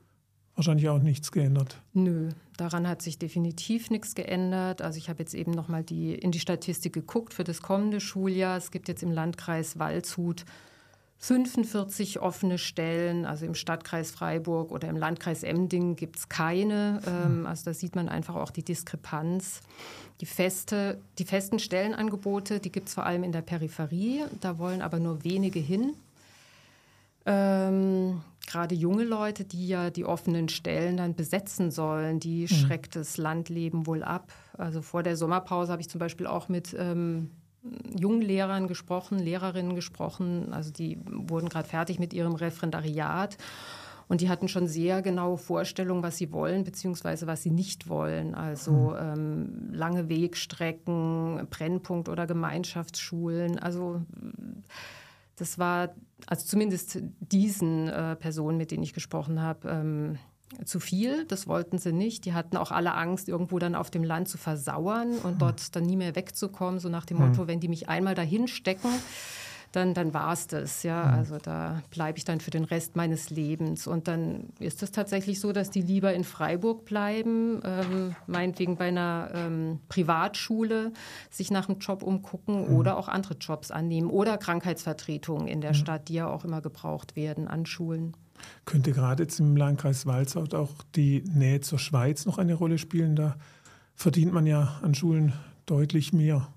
wahrscheinlich 0.55 0.89
auch 0.89 1.03
nichts 1.03 1.33
geändert? 1.33 1.81
Nö, 1.93 2.31
daran 2.57 2.89
hat 2.89 3.03
sich 3.03 3.19
definitiv 3.19 3.91
nichts 3.91 4.15
geändert. 4.15 4.83
Also 4.83 4.99
ich 4.99 5.09
habe 5.09 5.21
jetzt 5.21 5.35
eben 5.35 5.53
noch 5.53 5.69
mal 5.69 5.83
die, 5.83 6.15
in 6.15 6.31
die 6.31 6.41
Statistik 6.41 6.93
geguckt 6.93 7.35
für 7.35 7.45
das 7.45 7.63
kommende 7.63 8.01
Schuljahr. 8.01 8.57
Es 8.57 8.71
gibt 8.71 8.89
jetzt 8.89 9.03
im 9.03 9.11
Landkreis 9.11 9.79
Waldshut 9.79 10.45
45 11.23 12.21
offene 12.21 12.57
Stellen, 12.57 13.27
also 13.27 13.45
im 13.45 13.55
Stadtkreis 13.55 14.11
Freiburg 14.11 14.71
oder 14.71 14.89
im 14.89 14.97
Landkreis 14.97 15.43
Emding 15.43 15.95
gibt 15.95 16.17
es 16.17 16.29
keine. 16.31 17.03
Ähm, 17.07 17.47
also 17.47 17.67
da 17.67 17.75
sieht 17.75 17.95
man 17.95 18.09
einfach 18.09 18.37
auch 18.37 18.51
die 18.51 18.63
Diskrepanz. 18.63 19.61
Die, 20.23 20.27
feste, 20.27 20.99
die 21.19 21.25
festen 21.25 21.59
Stellenangebote, 21.59 22.59
die 22.59 22.73
gibt 22.73 22.89
es 22.89 22.95
vor 22.95 23.05
allem 23.05 23.23
in 23.23 23.33
der 23.33 23.43
Peripherie, 23.43 24.25
da 24.41 24.59
wollen 24.59 24.81
aber 24.81 24.99
nur 24.99 25.23
wenige 25.23 25.61
hin. 25.61 25.93
Ähm, 27.27 28.23
Gerade 28.47 28.75
junge 28.75 29.05
Leute, 29.05 29.45
die 29.45 29.69
ja 29.69 29.91
die 29.91 30.07
offenen 30.07 30.49
Stellen 30.49 30.97
dann 30.97 31.15
besetzen 31.15 31.71
sollen, 31.71 32.19
die 32.19 32.43
mhm. 32.43 32.49
schreckt 32.49 32.97
das 32.97 33.19
Landleben 33.19 33.87
wohl 33.87 34.03
ab. 34.03 34.33
Also 34.57 34.81
vor 34.81 35.03
der 35.03 35.19
Sommerpause 35.19 35.71
habe 35.71 35.83
ich 35.83 35.91
zum 35.91 35.99
Beispiel 35.99 36.27
auch 36.27 36.49
mit 36.49 36.75
ähm, 36.77 37.31
jungen 37.63 38.23
Lehrern 38.23 38.69
gesprochen, 38.69 39.19
Lehrerinnen 39.19 39.75
gesprochen. 39.75 40.53
Also 40.53 40.71
die 40.71 40.99
wurden 41.05 41.49
gerade 41.49 41.69
fertig 41.69 41.99
mit 41.99 42.13
ihrem 42.13 42.35
Referendariat. 42.35 43.37
Und 44.09 44.21
die 44.21 44.29
hatten 44.29 44.49
schon 44.49 44.67
sehr 44.67 45.03
genaue 45.03 45.39
Vorstellungen, 45.39 46.03
was 46.03 46.17
sie 46.17 46.33
wollen, 46.33 46.65
beziehungsweise 46.65 47.29
was 47.29 47.43
sie 47.45 47.53
nicht 47.53 47.89
wollen. 47.89 48.35
Also 48.35 48.97
hm. 48.97 49.19
ähm, 49.19 49.69
lange 49.73 50.09
Wegstrecken, 50.09 51.47
Brennpunkt 51.49 52.09
oder 52.09 52.27
Gemeinschaftsschulen. 52.27 53.61
Also 53.61 54.03
das 55.37 55.59
war, 55.61 55.95
also 56.27 56.45
zumindest 56.45 56.99
diesen 57.21 57.89
äh, 57.89 58.17
Personen, 58.17 58.59
mit 58.59 58.73
denen 58.73 58.83
ich 58.83 58.95
gesprochen 58.95 59.41
habe, 59.41 59.69
ähm, 59.69 60.19
zu 60.65 60.81
viel. 60.81 61.25
Das 61.27 61.47
wollten 61.47 61.79
sie 61.79 61.93
nicht. 61.93 62.25
Die 62.25 62.33
hatten 62.33 62.57
auch 62.57 62.71
alle 62.71 62.95
Angst, 62.95 63.29
irgendwo 63.29 63.59
dann 63.59 63.75
auf 63.75 63.91
dem 63.91 64.05
Land 64.05 64.29
zu 64.29 64.39
versauern 64.39 65.13
und 65.23 65.33
hm. 65.33 65.39
dort 65.39 65.77
dann 65.77 65.85
nie 65.85 65.97
mehr 65.97 66.17
wegzukommen. 66.17 66.81
So 66.81 66.89
nach 66.89 67.07
dem 67.07 67.19
hm. 67.19 67.29
Motto, 67.29 67.47
wenn 67.47 67.61
die 67.61 67.69
mich 67.69 67.89
einmal 67.89 68.15
dahin 68.15 68.49
stecken, 68.49 68.89
dann, 69.73 69.95
dann 69.95 70.13
war 70.13 70.33
es 70.33 70.47
das. 70.47 70.83
Ja? 70.83 71.05
Mhm. 71.05 71.15
Also 71.15 71.39
da 71.39 71.83
bleibe 71.91 72.19
ich 72.19 72.25
dann 72.25 72.41
für 72.41 72.51
den 72.51 72.65
Rest 72.65 72.97
meines 72.97 73.31
Lebens. 73.31 73.87
Und 73.87 74.09
dann 74.09 74.49
ist 74.59 74.83
es 74.83 74.91
tatsächlich 74.91 75.41
so, 75.41 75.53
dass 75.53 75.71
die 75.71 75.83
lieber 75.83 76.13
in 76.13 76.25
Freiburg 76.25 76.85
bleiben, 76.85 77.61
ähm, 77.65 78.17
meinetwegen 78.27 78.77
bei 78.77 78.89
einer 78.89 79.31
ähm, 79.35 79.81
Privatschule 79.89 80.93
sich 81.31 81.51
nach 81.51 81.69
einem 81.69 81.79
Job 81.79 82.03
umgucken 82.03 82.69
mhm. 82.69 82.77
oder 82.77 82.97
auch 82.97 83.09
andere 83.09 83.35
Jobs 83.35 83.71
annehmen 83.71 84.11
oder 84.11 84.39
Krankheitsvertretungen 84.39 85.47
in 85.47 85.61
der 85.61 85.71
mhm. 85.71 85.75
Stadt, 85.75 86.09
die 86.09 86.15
ja 86.15 86.29
auch 86.29 86.45
immer 86.45 86.61
gebraucht 86.61 87.15
werden 87.17 87.47
an 87.47 87.67
Schulen. 87.67 88.17
Könnte 88.65 88.93
gerade 88.93 89.25
jetzt 89.25 89.41
im 89.41 89.57
Landkreis 89.57 90.07
Walzow 90.07 90.53
auch 90.55 90.75
die 90.95 91.23
Nähe 91.33 91.61
zur 91.61 91.79
Schweiz 91.79 92.27
noch 92.27 92.39
eine 92.39 92.55
Rolle 92.55 92.79
spielen? 92.79 93.17
Da 93.17 93.37
verdient 93.95 94.33
man 94.33 94.47
ja 94.47 94.79
an 94.83 94.95
Schulen 94.95 95.33
deutlich 95.67 96.13
mehr. 96.13 96.49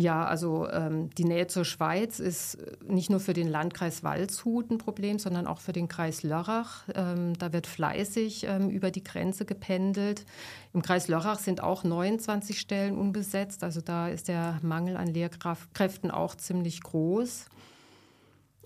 Ja, 0.00 0.24
also 0.24 0.66
ähm, 0.70 1.10
die 1.10 1.24
Nähe 1.24 1.46
zur 1.46 1.66
Schweiz 1.66 2.20
ist 2.20 2.56
nicht 2.88 3.10
nur 3.10 3.20
für 3.20 3.34
den 3.34 3.48
Landkreis 3.48 4.02
Waldshut 4.02 4.70
ein 4.70 4.78
Problem, 4.78 5.18
sondern 5.18 5.46
auch 5.46 5.60
für 5.60 5.74
den 5.74 5.88
Kreis 5.88 6.22
Lörrach. 6.22 6.84
Ähm, 6.94 7.34
da 7.38 7.52
wird 7.52 7.66
fleißig 7.66 8.44
ähm, 8.48 8.70
über 8.70 8.90
die 8.90 9.04
Grenze 9.04 9.44
gependelt. 9.44 10.24
Im 10.72 10.80
Kreis 10.80 11.08
Lörrach 11.08 11.38
sind 11.38 11.62
auch 11.62 11.84
29 11.84 12.58
Stellen 12.58 12.96
unbesetzt. 12.96 13.62
Also 13.62 13.82
da 13.82 14.08
ist 14.08 14.28
der 14.28 14.58
Mangel 14.62 14.96
an 14.96 15.08
Lehrkräften 15.08 16.10
auch 16.10 16.34
ziemlich 16.34 16.82
groß. 16.82 17.44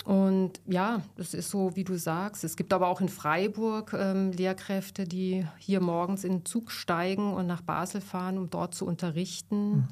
Und 0.05 0.61
ja, 0.67 1.01
das 1.17 1.33
ist 1.33 1.51
so, 1.51 1.77
wie 1.77 1.85
du 1.85 1.97
sagst. 1.97 2.45
Es 2.45 2.57
gibt 2.57 2.73
aber 2.73 2.89
auch 2.89 3.01
in 3.01 3.09
Freiburg 3.09 3.95
ähm, 3.97 4.33
Lehrkräfte, 4.33 5.05
die 5.05 5.47
hier 5.59 5.81
morgens 5.81 6.25
in 6.25 6.39
den 6.39 6.45
Zug 6.45 6.71
steigen 6.71 7.33
und 7.33 7.47
nach 7.47 7.63
Basel 7.63 8.01
fahren, 8.01 8.37
um 8.37 8.51
dort 8.51 8.75
zu 8.75 8.87
unterrichten. 8.87 9.71
Mhm. 9.71 9.89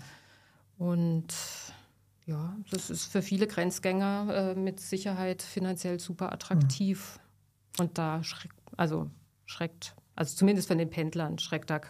Und 0.77 1.35
ja, 2.27 2.57
das 2.71 2.91
ist 2.91 3.07
für 3.07 3.23
viele 3.23 3.47
Grenzgänger 3.47 4.35
äh, 4.35 4.55
mit 4.55 4.81
Sicherheit 4.81 5.43
finanziell 5.43 5.99
super 5.99 6.33
attraktiv. 6.33 7.19
Mhm. 7.79 7.85
Und 7.85 7.99
da 7.99 8.23
schreckt, 8.23 8.57
also 8.77 9.09
schreckt, 9.47 9.95
also 10.15 10.37
zumindest 10.37 10.69
von 10.69 10.77
den 10.77 10.91
Pendlern, 10.91 11.39
schreckt 11.39 11.71
da 11.71 11.81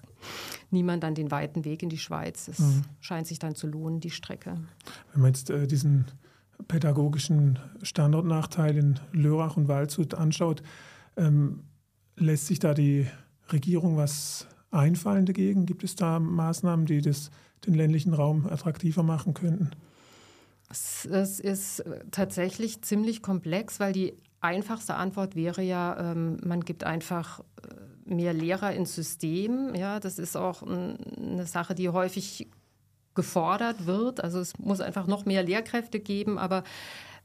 niemand 0.70 1.04
an 1.04 1.14
den 1.14 1.32
weiten 1.32 1.64
Weg 1.64 1.82
in 1.82 1.88
die 1.88 1.98
Schweiz. 1.98 2.46
Es 2.46 2.60
mhm. 2.60 2.82
scheint 3.00 3.26
sich 3.26 3.40
dann 3.40 3.56
zu 3.56 3.66
lohnen, 3.66 3.98
die 3.98 4.10
Strecke. 4.10 4.60
Wenn 5.12 5.22
man 5.22 5.32
jetzt 5.32 5.50
äh, 5.50 5.66
diesen 5.66 6.06
pädagogischen 6.68 7.58
Standortnachteil 7.82 8.76
in 8.76 9.00
Lörrach 9.12 9.56
und 9.56 9.68
Waldshut 9.68 10.14
anschaut, 10.14 10.62
ähm, 11.16 11.64
lässt 12.16 12.46
sich 12.46 12.58
da 12.58 12.74
die 12.74 13.06
Regierung 13.52 13.96
was 13.96 14.46
einfallen 14.70 15.26
dagegen? 15.26 15.66
Gibt 15.66 15.84
es 15.84 15.96
da 15.96 16.18
Maßnahmen, 16.18 16.86
die 16.86 17.00
das 17.00 17.30
den 17.66 17.74
ländlichen 17.74 18.14
Raum 18.14 18.46
attraktiver 18.46 19.02
machen 19.02 19.34
könnten? 19.34 19.70
Es 20.70 21.38
ist 21.38 21.84
tatsächlich 22.10 22.82
ziemlich 22.82 23.20
komplex, 23.20 23.78
weil 23.78 23.92
die 23.92 24.14
einfachste 24.40 24.94
Antwort 24.94 25.36
wäre 25.36 25.62
ja, 25.62 26.12
ähm, 26.12 26.38
man 26.42 26.62
gibt 26.62 26.84
einfach 26.84 27.40
äh, 27.40 28.14
mehr 28.14 28.32
Lehrer 28.32 28.72
ins 28.72 28.94
System. 28.94 29.74
Ja, 29.74 30.00
das 30.00 30.18
ist 30.18 30.36
auch 30.36 30.62
eine 30.62 31.46
Sache, 31.46 31.74
die 31.74 31.90
häufig 31.90 32.48
gefordert 33.14 33.86
wird. 33.86 34.22
Also 34.22 34.40
es 34.40 34.58
muss 34.58 34.80
einfach 34.80 35.06
noch 35.06 35.24
mehr 35.24 35.42
Lehrkräfte 35.42 36.00
geben, 36.00 36.38
aber 36.38 36.64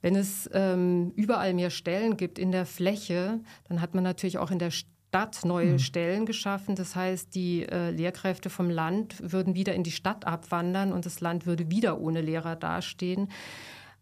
wenn 0.01 0.15
es 0.15 0.49
ähm, 0.53 1.11
überall 1.15 1.53
mehr 1.53 1.69
Stellen 1.69 2.17
gibt 2.17 2.37
in 2.37 2.51
der 2.51 2.65
Fläche, 2.65 3.39
dann 3.67 3.81
hat 3.81 3.95
man 3.95 4.03
natürlich 4.03 4.37
auch 4.37 4.51
in 4.51 4.59
der 4.59 4.71
Stadt 4.71 5.43
neue 5.43 5.73
mhm. 5.73 5.79
Stellen 5.79 6.25
geschaffen. 6.25 6.75
Das 6.75 6.95
heißt, 6.95 7.33
die 7.33 7.63
äh, 7.63 7.89
Lehrkräfte 7.89 8.49
vom 8.49 8.69
Land 8.69 9.15
würden 9.31 9.55
wieder 9.55 9.73
in 9.73 9.83
die 9.83 9.91
Stadt 9.91 10.25
abwandern 10.25 10.93
und 10.93 11.05
das 11.05 11.21
Land 11.21 11.45
würde 11.45 11.71
wieder 11.71 11.99
ohne 11.99 12.21
Lehrer 12.21 12.55
dastehen. 12.55 13.29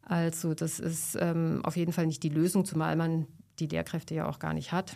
Also 0.04 0.54
das 0.54 0.80
ist 0.80 1.18
ähm, 1.20 1.62
auf 1.64 1.78
jeden 1.78 1.94
Fall 1.94 2.08
nicht 2.08 2.24
die 2.24 2.30
Lösung, 2.30 2.66
zumal 2.66 2.96
man 2.96 3.28
die 3.60 3.68
Lehrkräfte 3.68 4.14
ja 4.14 4.28
auch 4.28 4.40
gar 4.40 4.54
nicht 4.54 4.72
hat. 4.72 4.96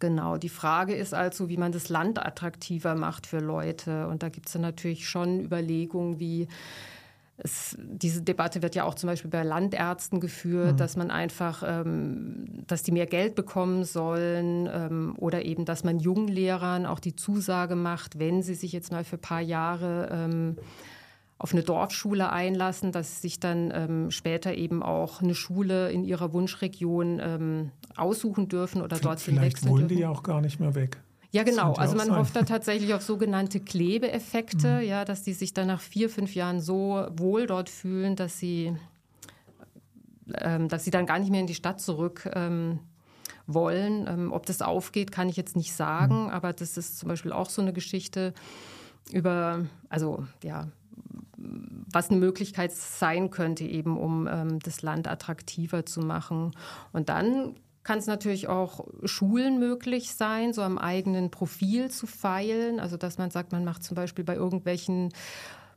Genau, 0.00 0.38
die 0.38 0.48
Frage 0.48 0.94
ist 0.94 1.14
also, 1.14 1.48
wie 1.48 1.58
man 1.58 1.72
das 1.72 1.88
Land 1.88 2.18
attraktiver 2.18 2.94
macht 2.94 3.26
für 3.26 3.38
Leute. 3.38 4.08
Und 4.08 4.22
da 4.22 4.28
gibt 4.30 4.48
es 4.48 4.54
natürlich 4.56 5.08
schon 5.08 5.40
Überlegungen 5.40 6.18
wie 6.18 6.48
es, 7.42 7.76
diese 7.80 8.22
Debatte 8.22 8.62
wird 8.62 8.74
ja 8.74 8.84
auch 8.84 8.94
zum 8.94 9.08
Beispiel 9.08 9.30
bei 9.30 9.42
Landärzten 9.42 10.20
geführt, 10.20 10.72
mhm. 10.72 10.76
dass 10.76 10.96
man 10.96 11.10
einfach, 11.10 11.62
ähm, 11.66 12.64
dass 12.66 12.82
die 12.82 12.92
mehr 12.92 13.06
Geld 13.06 13.34
bekommen 13.34 13.84
sollen 13.84 14.68
ähm, 14.72 15.14
oder 15.18 15.44
eben, 15.44 15.64
dass 15.64 15.84
man 15.84 15.98
jungen 15.98 16.28
Lehrern 16.28 16.86
auch 16.86 17.00
die 17.00 17.16
Zusage 17.16 17.76
macht, 17.76 18.18
wenn 18.18 18.42
sie 18.42 18.54
sich 18.54 18.72
jetzt 18.72 18.92
mal 18.92 19.04
für 19.04 19.16
ein 19.16 19.22
paar 19.22 19.40
Jahre 19.40 20.08
ähm, 20.12 20.56
auf 21.40 21.54
eine 21.54 21.62
Dorfschule 21.62 22.30
einlassen, 22.30 22.92
dass 22.92 23.14
sie 23.14 23.20
sich 23.22 23.40
dann 23.40 23.72
ähm, 23.74 24.10
später 24.10 24.54
eben 24.54 24.82
auch 24.82 25.22
eine 25.22 25.34
Schule 25.34 25.90
in 25.90 26.04
ihrer 26.04 26.34
Wunschregion 26.34 27.18
ähm, 27.18 27.70
aussuchen 27.96 28.48
dürfen 28.48 28.82
oder 28.82 28.98
dort 28.98 29.20
Vielleicht 29.20 29.54
wechseln 29.54 29.68
dürfen. 29.68 29.78
wollen 29.78 29.88
die 29.88 30.00
ja 30.00 30.10
auch 30.10 30.22
gar 30.22 30.42
nicht 30.42 30.60
mehr 30.60 30.74
weg. 30.74 30.98
Ja, 31.30 31.42
genau. 31.42 31.72
Also 31.72 31.96
man 31.96 32.08
sein. 32.08 32.18
hofft 32.18 32.36
da 32.36 32.42
tatsächlich 32.42 32.92
auf 32.92 33.00
sogenannte 33.00 33.58
Klebeeffekte, 33.58 34.80
mhm. 34.80 34.82
ja, 34.82 35.06
dass 35.06 35.22
die 35.22 35.32
sich 35.32 35.54
dann 35.54 35.68
nach 35.68 35.80
vier, 35.80 36.10
fünf 36.10 36.34
Jahren 36.34 36.60
so 36.60 37.06
wohl 37.16 37.46
dort 37.46 37.70
fühlen, 37.70 38.16
dass 38.16 38.38
sie, 38.38 38.76
ähm, 40.34 40.68
dass 40.68 40.84
sie 40.84 40.90
dann 40.90 41.06
gar 41.06 41.18
nicht 41.18 41.30
mehr 41.30 41.40
in 41.40 41.46
die 41.46 41.54
Stadt 41.54 41.80
zurück 41.80 42.30
ähm, 42.34 42.80
wollen. 43.46 44.06
Ähm, 44.06 44.32
ob 44.34 44.44
das 44.44 44.60
aufgeht, 44.60 45.10
kann 45.10 45.30
ich 45.30 45.38
jetzt 45.38 45.56
nicht 45.56 45.72
sagen, 45.72 46.24
mhm. 46.24 46.30
aber 46.30 46.52
das 46.52 46.76
ist 46.76 46.98
zum 46.98 47.08
Beispiel 47.08 47.32
auch 47.32 47.48
so 47.48 47.62
eine 47.62 47.72
Geschichte 47.72 48.34
über, 49.10 49.64
also 49.88 50.26
ja, 50.44 50.68
was 51.40 52.10
eine 52.10 52.18
Möglichkeit 52.18 52.72
sein 52.72 53.30
könnte, 53.30 53.64
eben 53.64 53.98
um 53.98 54.28
ähm, 54.30 54.58
das 54.60 54.82
Land 54.82 55.08
attraktiver 55.08 55.86
zu 55.86 56.00
machen. 56.00 56.52
Und 56.92 57.08
dann 57.08 57.54
kann 57.82 57.98
es 57.98 58.06
natürlich 58.06 58.48
auch 58.48 58.86
Schulen 59.04 59.58
möglich 59.58 60.14
sein, 60.14 60.52
so 60.52 60.62
am 60.62 60.78
eigenen 60.78 61.30
Profil 61.30 61.90
zu 61.90 62.06
feilen. 62.06 62.78
Also 62.78 62.96
dass 62.96 63.18
man 63.18 63.30
sagt, 63.30 63.52
man 63.52 63.64
macht 63.64 63.82
zum 63.82 63.94
Beispiel 63.94 64.24
bei 64.24 64.34
irgendwelchen 64.34 65.12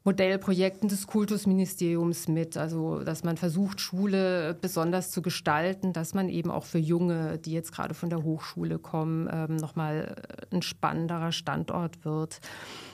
Modellprojekten 0.05 0.89
des 0.89 1.07
Kultusministeriums 1.07 2.27
mit. 2.27 2.57
Also 2.57 2.99
dass 2.99 3.23
man 3.23 3.37
versucht, 3.37 3.79
Schule 3.79 4.53
besonders 4.59 5.11
zu 5.11 5.21
gestalten, 5.21 5.93
dass 5.93 6.13
man 6.13 6.29
eben 6.29 6.51
auch 6.51 6.65
für 6.65 6.79
Junge, 6.79 7.37
die 7.37 7.53
jetzt 7.53 7.71
gerade 7.71 7.93
von 7.93 8.09
der 8.09 8.23
Hochschule 8.23 8.79
kommen, 8.79 9.29
ähm, 9.31 9.55
nochmal 9.55 10.15
ein 10.51 10.61
spannenderer 10.61 11.31
Standort 11.31 12.03
wird. 12.03 12.41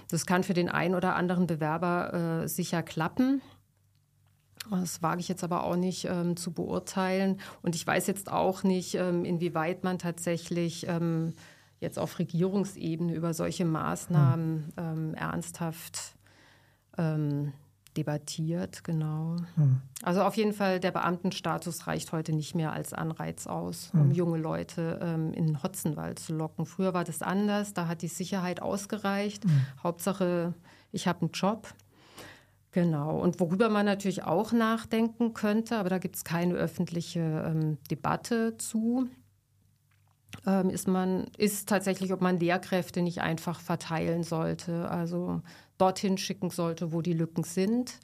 Das 0.10 0.26
kann 0.26 0.44
für 0.44 0.54
den 0.54 0.70
einen 0.70 0.96
oder 0.96 1.16
anderen 1.16 1.48
Bewerber 1.48 2.44
äh, 2.44 2.48
sicher 2.48 2.84
klappen. 2.84 3.42
Das 4.70 5.02
wage 5.02 5.22
ich 5.22 5.28
jetzt 5.28 5.44
aber 5.44 5.64
auch 5.64 5.78
nicht 5.78 6.06
ähm, 6.06 6.36
zu 6.36 6.52
beurteilen. 6.52 7.40
Und 7.64 7.76
ich 7.76 7.88
weiß 7.88 8.06
jetzt 8.06 8.32
auch 8.32 8.64
nicht, 8.64 8.96
ähm, 8.96 9.26
inwieweit 9.26 9.84
man 9.84 9.98
tatsächlich 9.98 10.86
ähm, 10.88 11.34
jetzt 11.80 11.98
auf 11.98 12.20
Regierungsebene 12.20 13.16
über 13.16 13.34
solche 13.34 13.66
Maßnahmen 13.66 14.74
hm. 14.78 15.14
ernsthaft 15.14 16.19
ähm, 17.00 17.54
debattiert. 17.98 18.84
Genau. 18.84 19.38
Hm. 19.56 19.82
Also 20.04 20.22
auf 20.22 20.38
jeden 20.38 20.54
Fall, 20.54 20.80
der 20.80 20.92
Beamtenstatus 20.92 21.88
reicht 21.88 22.12
heute 22.12 22.34
nicht 22.34 22.56
mehr 22.56 22.72
als 22.72 22.94
Anreiz 22.94 23.48
aus, 23.48 23.92
um 23.94 24.10
hm. 24.10 24.12
junge 24.12 24.38
Leute 24.38 25.00
ähm, 25.02 25.34
in 25.34 25.48
den 25.48 25.64
Hotzenwald 25.64 26.20
zu 26.20 26.36
locken. 26.36 26.66
Früher 26.66 26.94
war 26.94 27.04
das 27.04 27.22
anders, 27.22 27.74
da 27.74 27.88
hat 27.88 28.02
die 28.02 28.08
Sicherheit 28.08 28.62
ausgereicht. 28.62 29.44
Hm. 29.46 29.62
Hauptsache, 29.84 30.54
ich 30.92 31.08
habe 31.08 31.22
einen 31.22 31.32
Job. 31.32 31.74
Genau. 32.72 33.20
Und 33.20 33.40
worüber 33.40 33.70
man 33.70 33.88
natürlich 33.88 34.24
auch 34.24 34.52
nachdenken 34.52 35.34
könnte, 35.34 35.78
aber 35.78 35.90
da 35.90 35.98
gibt 35.98 36.16
es 36.16 36.24
keine 36.24 36.54
öffentliche 36.54 37.20
ähm, 37.20 37.80
Debatte 37.90 38.58
zu, 38.58 39.10
ähm, 40.46 40.70
ist 40.70 40.88
man, 40.88 41.26
ist 41.38 41.68
tatsächlich, 41.68 42.14
ob 42.14 42.22
man 42.22 42.40
Lehrkräfte 42.40 43.02
nicht 43.02 43.22
einfach 43.22 43.60
verteilen 43.60 44.24
sollte, 44.24 44.90
also 44.90 45.42
dorthin 45.80 46.18
schicken 46.18 46.52
sollte, 46.52 46.92
wo 46.92 47.02
die 47.02 47.14
Lücken 47.14 47.44
sind. 47.44 48.00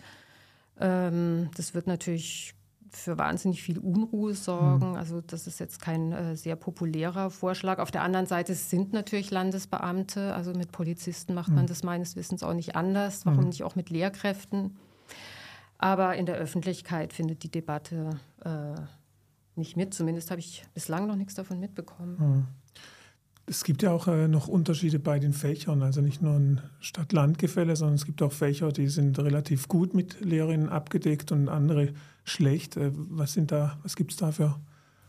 Ähm, 0.79 1.49
das 1.55 1.73
wird 1.73 1.87
natürlich 1.87 2.55
für 2.89 3.17
wahnsinnig 3.17 3.61
viel 3.61 3.77
Unruhe 3.77 4.33
sorgen. 4.33 4.91
Mhm. 4.91 4.95
Also 4.95 5.21
das 5.21 5.47
ist 5.47 5.59
jetzt 5.59 5.81
kein 5.81 6.11
äh, 6.11 6.35
sehr 6.35 6.55
populärer 6.55 7.29
Vorschlag. 7.29 7.79
Auf 7.79 7.91
der 7.91 8.01
anderen 8.01 8.25
Seite 8.25 8.55
sind 8.55 8.93
natürlich 8.93 9.31
Landesbeamte, 9.31 10.33
also 10.33 10.53
mit 10.53 10.71
Polizisten 10.71 11.33
macht 11.33 11.49
mhm. 11.49 11.55
man 11.55 11.67
das 11.67 11.83
meines 11.83 12.15
Wissens 12.15 12.41
auch 12.41 12.53
nicht 12.53 12.75
anders. 12.75 13.25
Warum 13.25 13.41
mhm. 13.41 13.49
nicht 13.49 13.63
auch 13.63 13.75
mit 13.75 13.89
Lehrkräften? 13.89 14.77
Aber 15.77 16.15
in 16.15 16.25
der 16.25 16.35
Öffentlichkeit 16.35 17.11
findet 17.11 17.43
die 17.43 17.51
Debatte 17.51 18.11
äh, 18.43 18.79
nicht 19.55 19.75
mit. 19.75 19.93
Zumindest 19.93 20.31
habe 20.31 20.39
ich 20.39 20.63
bislang 20.73 21.05
noch 21.07 21.15
nichts 21.15 21.35
davon 21.35 21.59
mitbekommen. 21.59 22.47
Es 23.47 23.63
gibt 23.63 23.83
ja 23.83 23.91
auch 23.91 24.07
äh, 24.07 24.27
noch 24.27 24.47
Unterschiede 24.47 24.97
bei 24.97 25.19
den 25.19 25.31
Fächern, 25.31 25.83
also 25.83 26.01
nicht 26.01 26.21
nur 26.21 26.33
ein 26.33 26.61
Stadt-Land-Gefälle, 26.79 27.75
sondern 27.75 27.95
es 27.95 28.05
gibt 28.05 28.23
auch 28.23 28.31
Fächer, 28.31 28.71
die 28.71 28.87
sind 28.87 29.19
relativ 29.19 29.67
gut 29.67 29.93
mit 29.93 30.19
Lehrerinnen 30.21 30.69
abgedeckt 30.69 31.31
und 31.31 31.47
andere 31.47 31.93
schlecht. 32.23 32.75
Äh, 32.75 32.91
was 32.93 33.33
sind 33.33 33.51
da, 33.51 33.77
was 33.83 33.95
gibt 33.95 34.11
es 34.11 34.17
da 34.17 34.31
für 34.31 34.59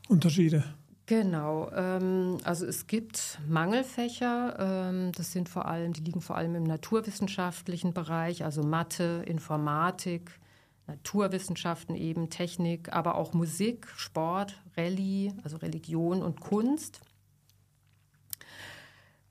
Unterschiede? 0.08 0.64
Genau, 1.06 1.70
ähm, 1.72 2.38
also 2.42 2.66
es 2.66 2.88
gibt 2.88 3.38
Mangelfächer, 3.48 4.56
ähm, 4.58 5.12
das 5.12 5.32
sind 5.32 5.48
vor 5.48 5.66
allem, 5.66 5.92
die 5.92 6.02
liegen 6.02 6.20
vor 6.20 6.36
allem 6.36 6.56
im 6.56 6.64
naturwissenschaftlichen 6.64 7.94
Bereich, 7.94 8.44
also 8.44 8.64
Mathe, 8.64 9.22
Informatik, 9.24 10.40
Naturwissenschaften 10.88 11.94
eben, 11.94 12.28
Technik, 12.28 12.92
aber 12.92 13.14
auch 13.14 13.34
Musik, 13.34 13.86
Sport, 13.96 14.60
Rallye, 14.76 15.32
also 15.44 15.56
Religion 15.58 16.22
und 16.22 16.40
Kunst. 16.40 17.00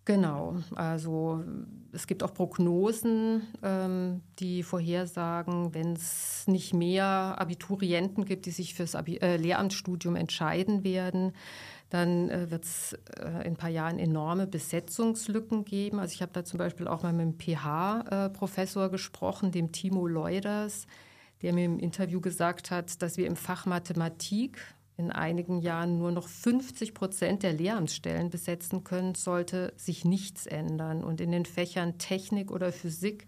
Genau, 0.06 0.58
also 0.76 1.44
es 1.92 2.06
gibt 2.06 2.22
auch 2.22 2.32
Prognosen, 2.32 3.42
ähm, 3.64 4.22
die 4.38 4.62
vorhersagen, 4.62 5.74
wenn 5.74 5.94
es 5.94 6.46
nicht 6.46 6.76
mehr 6.76 7.08
Abiturienten 7.40 8.24
gibt, 8.24 8.46
die 8.46 8.52
sich 8.52 8.76
fürs 8.76 8.94
Abi 8.94 9.18
äh, 9.18 9.38
Lehramtsstudium 9.38 10.16
entscheiden 10.16 10.84
werden, 10.84 11.34
dann 11.90 12.30
äh, 12.30 12.52
wird 12.52 12.66
es 12.66 12.94
äh, 13.18 13.30
in 13.30 13.54
ein 13.54 13.56
paar 13.56 13.72
Jahren 13.72 13.98
enorme 13.98 14.46
Besetzungslücken 14.46 15.66
geben. 15.66 15.98
Also 15.98 16.14
ich 16.14 16.22
habe 16.22 16.34
da 16.34 16.44
zum 16.44 16.60
Beispiel 16.60 16.88
auch 16.88 17.02
mal 17.02 17.12
mit 17.12 17.26
dem 17.26 17.40
PH-Professor 17.40 18.90
gesprochen, 18.90 19.52
dem 19.52 19.72
Timo 19.72 20.06
Leuders, 20.06 20.86
der 21.42 21.52
mir 21.52 21.66
im 21.66 21.80
Interview 21.80 22.22
gesagt 22.22 22.70
hat, 22.70 23.02
dass 23.02 23.18
wir 23.18 23.26
im 23.26 23.36
Fach 23.36 23.66
Mathematik 23.66 24.62
in 24.98 25.12
einigen 25.12 25.60
Jahren 25.60 25.98
nur 25.98 26.12
noch 26.12 26.28
50 26.28 26.94
Prozent 26.94 27.44
der 27.44 27.54
Lehramtsstellen 27.54 28.30
besetzen 28.30 28.84
können, 28.84 29.16
sollte 29.16 29.74
sich 29.76 30.06
nichts 30.06 30.46
ändern. 30.46 31.04
Und 31.04 31.20
in 31.20 31.32
den 31.32 31.46
Fächern 31.46 31.98
Technik 31.98 32.52
oder 32.52 32.72
Physik 32.72 33.26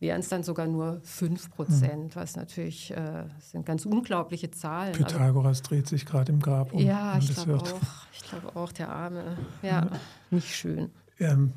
wären 0.00 0.20
es 0.20 0.28
dann 0.28 0.42
sogar 0.42 0.66
nur 0.66 1.00
5 1.02 1.50
Prozent, 1.50 2.04
mhm. 2.04 2.20
was 2.20 2.36
natürlich 2.36 2.90
äh, 2.90 3.24
sind 3.40 3.64
ganz 3.64 3.86
unglaubliche 3.86 4.50
Zahlen. 4.50 4.92
Pythagoras 4.92 5.60
Aber, 5.60 5.68
dreht 5.68 5.88
sich 5.88 6.04
gerade 6.04 6.30
im 6.30 6.40
Grab 6.40 6.72
um. 6.72 6.80
Ja, 6.80 7.18
ich 7.18 7.34
glaube 7.34 7.56
auch. 7.56 7.80
Ich 8.12 8.22
glaube 8.28 8.56
auch, 8.56 8.72
der 8.72 8.90
Arme. 8.90 9.38
Ja, 9.62 9.82
mhm. 9.82 9.90
nicht 10.30 10.54
schön. 10.54 10.90
Ähm, 11.18 11.52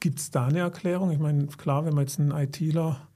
Gibt 0.00 0.18
es 0.18 0.30
da 0.30 0.46
eine 0.46 0.60
Erklärung? 0.60 1.10
Ich 1.10 1.18
meine, 1.18 1.46
klar, 1.46 1.84
wenn 1.84 1.94
man 1.94 2.04
jetzt 2.04 2.18
einen 2.18 2.30
ITler 2.30 3.07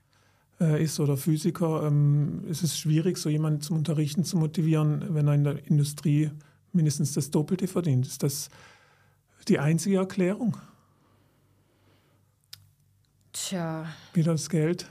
äh, 0.62 0.82
ist 0.82 1.00
oder 1.00 1.16
Physiker, 1.16 1.86
ähm, 1.86 2.44
ist 2.48 2.62
es 2.62 2.78
schwierig, 2.78 3.18
so 3.18 3.28
jemanden 3.28 3.60
zum 3.60 3.76
Unterrichten 3.76 4.24
zu 4.24 4.36
motivieren, 4.36 5.14
wenn 5.14 5.26
er 5.26 5.34
in 5.34 5.44
der 5.44 5.66
Industrie 5.66 6.30
mindestens 6.72 7.12
das 7.12 7.30
Doppelte 7.30 7.66
verdient. 7.66 8.06
Ist 8.06 8.22
das 8.22 8.48
die 9.48 9.58
einzige 9.58 9.96
Erklärung? 9.96 10.56
Tja. 13.32 13.86
Wieder 14.14 14.32
das 14.32 14.48
Geld? 14.48 14.90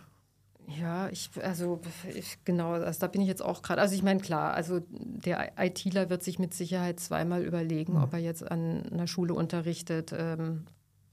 Ja, 0.80 1.10
ich, 1.10 1.30
also 1.42 1.80
ich, 2.14 2.38
genau, 2.46 2.74
also 2.74 3.00
da 3.00 3.08
bin 3.08 3.22
ich 3.22 3.28
jetzt 3.28 3.44
auch 3.44 3.62
gerade. 3.62 3.82
Also 3.82 3.96
ich 3.96 4.04
meine, 4.04 4.20
klar, 4.20 4.54
also 4.54 4.82
der 4.90 5.54
ITler 5.58 6.10
wird 6.10 6.24
sich 6.24 6.40
mit 6.40 6.54
Sicherheit 6.54 7.00
zweimal 7.00 7.44
überlegen, 7.44 7.94
mhm. 7.94 8.04
ob 8.04 8.14
er 8.14 8.20
jetzt 8.20 8.50
an 8.50 8.84
einer 8.92 9.08
Schule 9.08 9.34
unterrichtet. 9.34 10.14
Ähm, 10.18 10.66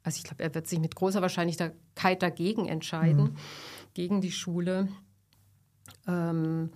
also 0.03 0.17
ich 0.17 0.25
glaube, 0.25 0.43
er 0.43 0.55
wird 0.55 0.67
sich 0.67 0.79
mit 0.79 0.95
großer 0.95 1.23
Wahrscheinlichkeit 1.23 2.23
dagegen 2.23 2.67
entscheiden. 2.67 3.23
Mhm 3.23 3.37
gegen 3.99 4.21
die 4.21 4.31
Schule. 4.31 4.87
Ähm, 6.07 6.71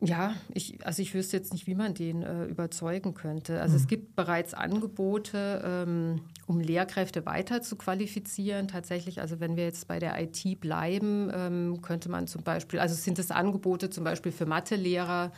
ja, 0.00 0.34
ich, 0.52 0.84
also 0.84 1.02
ich 1.02 1.14
wüsste 1.14 1.36
jetzt 1.36 1.52
nicht, 1.52 1.68
wie 1.68 1.76
man 1.76 1.94
den 1.94 2.24
äh, 2.24 2.46
überzeugen 2.46 3.14
könnte. 3.14 3.60
Also 3.60 3.76
mhm. 3.76 3.80
es 3.80 3.86
gibt 3.86 4.16
bereits 4.16 4.52
Angebote, 4.52 5.62
ähm, 5.64 6.22
um 6.48 6.58
Lehrkräfte 6.58 7.24
weiter 7.26 7.62
zu 7.62 7.76
qualifizieren. 7.76 8.66
Tatsächlich, 8.66 9.20
also 9.20 9.38
wenn 9.38 9.54
wir 9.54 9.62
jetzt 9.62 9.86
bei 9.86 10.00
der 10.00 10.20
IT 10.20 10.58
bleiben, 10.58 11.30
ähm, 11.32 11.80
könnte 11.80 12.08
man 12.08 12.26
zum 12.26 12.42
Beispiel, 12.42 12.80
also 12.80 12.96
sind 12.96 13.20
es 13.20 13.30
Angebote 13.30 13.88
zum 13.88 14.02
Beispiel 14.02 14.32
für 14.32 14.46
Mathelehrer, 14.46 15.30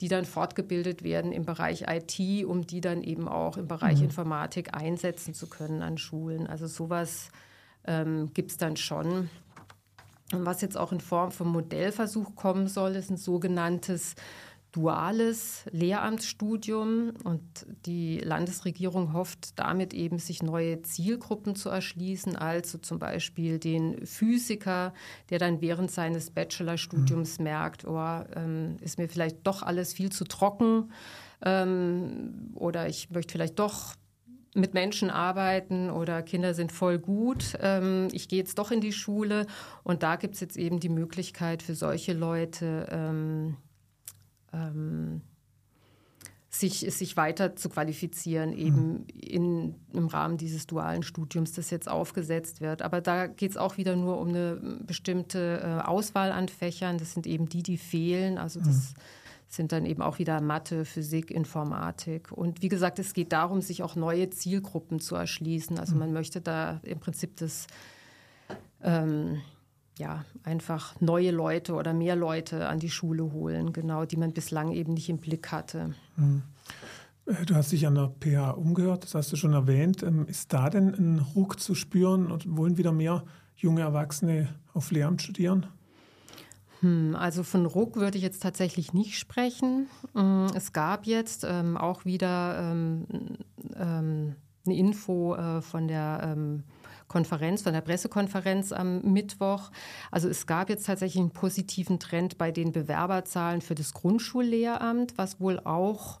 die 0.00 0.08
dann 0.08 0.24
fortgebildet 0.24 1.04
werden 1.04 1.30
im 1.30 1.44
Bereich 1.44 1.84
IT, 1.86 2.44
um 2.44 2.66
die 2.66 2.80
dann 2.80 3.04
eben 3.04 3.28
auch 3.28 3.58
im 3.58 3.68
Bereich 3.68 3.98
mhm. 3.98 4.06
Informatik 4.06 4.74
einsetzen 4.74 5.34
zu 5.34 5.46
können 5.46 5.82
an 5.82 5.98
Schulen. 5.98 6.48
Also 6.48 6.66
sowas 6.66 7.30
ähm, 7.86 8.30
gibt 8.34 8.50
es 8.50 8.56
dann 8.56 8.76
schon. 8.76 9.30
Und 10.32 10.46
was 10.46 10.60
jetzt 10.60 10.76
auch 10.76 10.92
in 10.92 11.00
Form 11.00 11.32
von 11.32 11.48
Modellversuch 11.48 12.36
kommen 12.36 12.68
soll, 12.68 12.94
ist 12.94 13.10
ein 13.10 13.16
sogenanntes 13.16 14.14
duales 14.72 15.64
Lehramtsstudium 15.72 17.12
und 17.24 17.42
die 17.86 18.18
Landesregierung 18.18 19.12
hofft 19.12 19.58
damit 19.58 19.92
eben, 19.92 20.18
sich 20.18 20.42
neue 20.42 20.82
Zielgruppen 20.82 21.56
zu 21.56 21.70
erschließen, 21.70 22.36
also 22.36 22.78
zum 22.78 22.98
Beispiel 22.98 23.58
den 23.58 24.06
Physiker, 24.06 24.94
der 25.30 25.40
dann 25.40 25.60
während 25.60 25.90
seines 25.90 26.30
Bachelorstudiums 26.30 27.38
mhm. 27.38 27.44
merkt, 27.44 27.84
oh, 27.84 28.24
ähm, 28.36 28.76
ist 28.80 28.98
mir 28.98 29.08
vielleicht 29.08 29.44
doch 29.44 29.62
alles 29.62 29.92
viel 29.92 30.12
zu 30.12 30.24
trocken 30.24 30.92
ähm, 31.44 32.52
oder 32.54 32.88
ich 32.88 33.10
möchte 33.10 33.32
vielleicht 33.32 33.58
doch 33.58 33.96
mit 34.54 34.74
Menschen 34.74 35.10
arbeiten 35.10 35.90
oder 35.90 36.22
Kinder 36.22 36.54
sind 36.54 36.72
voll 36.72 36.98
gut. 36.98 37.56
Ähm, 37.60 38.08
ich 38.12 38.28
gehe 38.28 38.38
jetzt 38.38 38.58
doch 38.58 38.70
in 38.70 38.80
die 38.80 38.92
Schule 38.92 39.46
und 39.84 40.02
da 40.02 40.16
gibt 40.16 40.34
es 40.34 40.40
jetzt 40.40 40.56
eben 40.56 40.80
die 40.80 40.88
Möglichkeit 40.88 41.62
für 41.62 41.74
solche 41.74 42.12
Leute, 42.12 42.86
ähm, 42.90 43.56
ähm, 44.52 45.20
sich, 46.52 46.80
sich 46.80 47.16
weiter 47.16 47.54
zu 47.54 47.68
qualifizieren, 47.68 48.52
eben 48.52 48.92
mhm. 48.92 49.06
in, 49.20 49.74
im 49.92 50.08
Rahmen 50.08 50.36
dieses 50.36 50.66
dualen 50.66 51.04
Studiums, 51.04 51.52
das 51.52 51.70
jetzt 51.70 51.88
aufgesetzt 51.88 52.60
wird. 52.60 52.82
Aber 52.82 53.00
da 53.00 53.28
geht 53.28 53.52
es 53.52 53.56
auch 53.56 53.76
wieder 53.76 53.94
nur 53.94 54.18
um 54.18 54.30
eine 54.30 54.80
bestimmte 54.84 55.60
äh, 55.62 55.86
Auswahl 55.86 56.32
an 56.32 56.48
Fächern. 56.48 56.98
Das 56.98 57.12
sind 57.14 57.28
eben 57.28 57.48
die, 57.48 57.62
die 57.62 57.78
fehlen. 57.78 58.36
Also 58.36 58.58
das 58.58 58.94
mhm 58.94 59.00
sind 59.50 59.72
dann 59.72 59.84
eben 59.84 60.00
auch 60.00 60.20
wieder 60.20 60.40
Mathe, 60.40 60.84
Physik, 60.84 61.30
Informatik. 61.30 62.30
Und 62.30 62.62
wie 62.62 62.68
gesagt, 62.68 63.00
es 63.00 63.12
geht 63.12 63.32
darum, 63.32 63.62
sich 63.62 63.82
auch 63.82 63.96
neue 63.96 64.30
Zielgruppen 64.30 65.00
zu 65.00 65.16
erschließen. 65.16 65.78
Also 65.78 65.96
man 65.96 66.12
möchte 66.12 66.40
da 66.40 66.80
im 66.84 67.00
Prinzip 67.00 67.36
das 67.36 67.66
ähm, 68.80 69.42
ja, 69.98 70.24
einfach 70.44 70.98
neue 71.00 71.32
Leute 71.32 71.74
oder 71.74 71.92
mehr 71.92 72.14
Leute 72.14 72.68
an 72.68 72.78
die 72.78 72.90
Schule 72.90 73.32
holen, 73.32 73.72
genau, 73.72 74.04
die 74.04 74.16
man 74.16 74.32
bislang 74.32 74.70
eben 74.70 74.94
nicht 74.94 75.08
im 75.08 75.18
Blick 75.18 75.50
hatte. 75.50 75.94
Mhm. 76.16 76.42
Du 77.46 77.54
hast 77.54 77.72
dich 77.72 77.86
an 77.86 77.96
der 77.96 78.12
PH 78.20 78.52
umgehört, 78.52 79.04
das 79.04 79.14
hast 79.14 79.32
du 79.32 79.36
schon 79.36 79.52
erwähnt. 79.52 80.02
Ähm, 80.02 80.26
ist 80.26 80.52
da 80.52 80.70
denn 80.70 80.94
ein 80.94 81.18
Ruck 81.18 81.58
zu 81.58 81.74
spüren 81.74 82.30
und 82.30 82.56
wollen 82.56 82.78
wieder 82.78 82.92
mehr 82.92 83.24
junge 83.56 83.82
Erwachsene 83.82 84.48
auf 84.72 84.90
Lehramt 84.92 85.22
studieren? 85.22 85.66
Hm, 86.80 87.14
also 87.14 87.42
von 87.42 87.66
Ruck 87.66 87.96
würde 87.96 88.18
ich 88.18 88.24
jetzt 88.24 88.42
tatsächlich 88.42 88.92
nicht 88.92 89.18
sprechen. 89.18 89.88
Hm, 90.14 90.48
es 90.54 90.72
gab 90.72 91.06
jetzt 91.06 91.44
ähm, 91.48 91.76
auch 91.76 92.04
wieder 92.04 92.58
ähm, 92.58 93.06
ähm, 93.76 94.36
eine 94.66 94.76
Info 94.76 95.34
äh, 95.34 95.62
von 95.62 95.88
der 95.88 96.20
ähm, 96.22 96.64
Konferenz, 97.08 97.62
von 97.62 97.72
der 97.72 97.80
Pressekonferenz 97.80 98.72
am 98.72 99.02
Mittwoch. 99.02 99.70
Also 100.10 100.28
es 100.28 100.46
gab 100.46 100.70
jetzt 100.70 100.86
tatsächlich 100.86 101.20
einen 101.20 101.32
positiven 101.32 101.98
Trend 101.98 102.38
bei 102.38 102.52
den 102.52 102.72
Bewerberzahlen 102.72 103.60
für 103.60 103.74
das 103.74 103.92
Grundschullehramt, 103.94 105.18
was 105.18 105.40
wohl 105.40 105.58
auch 105.60 106.20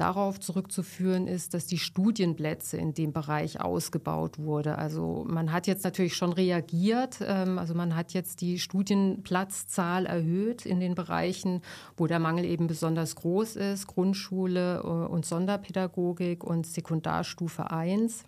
darauf 0.00 0.40
zurückzuführen 0.40 1.26
ist, 1.26 1.52
dass 1.52 1.66
die 1.66 1.78
Studienplätze 1.78 2.78
in 2.78 2.94
dem 2.94 3.12
Bereich 3.12 3.60
ausgebaut 3.60 4.38
wurde. 4.38 4.78
Also 4.78 5.26
man 5.28 5.52
hat 5.52 5.66
jetzt 5.66 5.84
natürlich 5.84 6.16
schon 6.16 6.32
reagiert. 6.32 7.18
Ähm, 7.20 7.58
also 7.58 7.74
man 7.74 7.94
hat 7.94 8.12
jetzt 8.12 8.40
die 8.40 8.58
Studienplatzzahl 8.58 10.06
erhöht 10.06 10.64
in 10.64 10.80
den 10.80 10.94
Bereichen, 10.94 11.60
wo 11.96 12.06
der 12.06 12.18
Mangel 12.18 12.44
eben 12.44 12.66
besonders 12.66 13.14
groß 13.16 13.56
ist, 13.56 13.86
Grundschule 13.86 14.78
äh, 14.78 14.86
und 14.86 15.26
Sonderpädagogik 15.26 16.44
und 16.44 16.66
Sekundarstufe 16.66 17.70
1. 17.70 18.24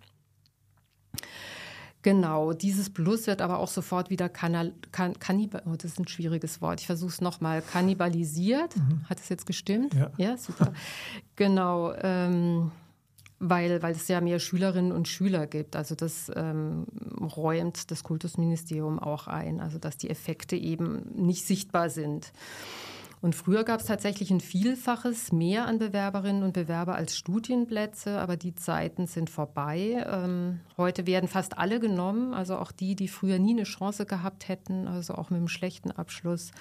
Genau, 2.03 2.51
dieses 2.51 2.89
Plus 2.89 3.27
wird 3.27 3.41
aber 3.41 3.59
auch 3.59 3.69
sofort 3.69 4.09
wieder 4.09 4.27
kannibal, 4.27 4.73
kann, 4.91 5.17
kannibal 5.19 5.63
oh, 5.65 5.75
das 5.75 5.85
ist 5.85 5.99
ein 5.99 6.07
schwieriges 6.07 6.61
Wort, 6.61 6.81
ich 6.81 6.85
versuche 6.85 7.11
es 7.11 7.21
nochmal, 7.21 7.61
kannibalisiert. 7.61 8.75
Mhm. 8.75 9.05
Hat 9.09 9.19
es 9.21 9.29
jetzt 9.29 9.45
gestimmt? 9.45 9.93
Ja, 9.93 10.11
ja 10.17 10.37
super. 10.37 10.73
genau, 11.37 11.93
ähm, 11.93 12.71
weil, 13.39 13.81
weil 13.81 13.95
es 13.95 14.07
ja 14.09 14.19
mehr 14.19 14.39
Schülerinnen 14.39 14.91
und 14.91 15.07
Schüler 15.07 15.47
gibt. 15.47 15.77
Also 15.77 15.95
das 15.95 16.29
ähm, 16.35 16.87
räumt 17.21 17.89
das 17.89 18.03
Kultusministerium 18.03 18.99
auch 18.99 19.27
ein, 19.27 19.61
also 19.61 19.79
dass 19.79 19.97
die 19.97 20.09
Effekte 20.09 20.57
eben 20.57 21.03
nicht 21.15 21.45
sichtbar 21.45 21.89
sind. 21.89 22.33
Und 23.23 23.35
früher 23.35 23.63
gab 23.63 23.79
es 23.79 23.85
tatsächlich 23.85 24.31
ein 24.31 24.41
Vielfaches 24.41 25.31
mehr 25.31 25.65
an 25.65 25.79
Bewerberinnen 25.79 26.43
und 26.43 26.51
Bewerber 26.51 26.95
als 26.95 27.15
Studienplätze, 27.15 28.19
aber 28.19 28.35
die 28.35 28.53
Zeiten 28.53 29.07
sind 29.07 29.29
vorbei. 29.29 30.05
Ähm, 30.11 30.59
heute 30.75 31.07
werden 31.07 31.29
fast 31.29 31.57
alle 31.57 31.79
genommen, 31.79 32.33
also 32.33 32.57
auch 32.57 32.73
die, 32.73 32.97
die 32.97 33.07
früher 33.07 33.39
nie 33.39 33.53
eine 33.53 33.63
Chance 33.63 34.05
gehabt 34.05 34.49
hätten, 34.49 34.89
also 34.89 35.15
auch 35.15 35.29
mit 35.29 35.37
einem 35.37 35.47
schlechten 35.47 35.89
Abschluss. 35.89 36.51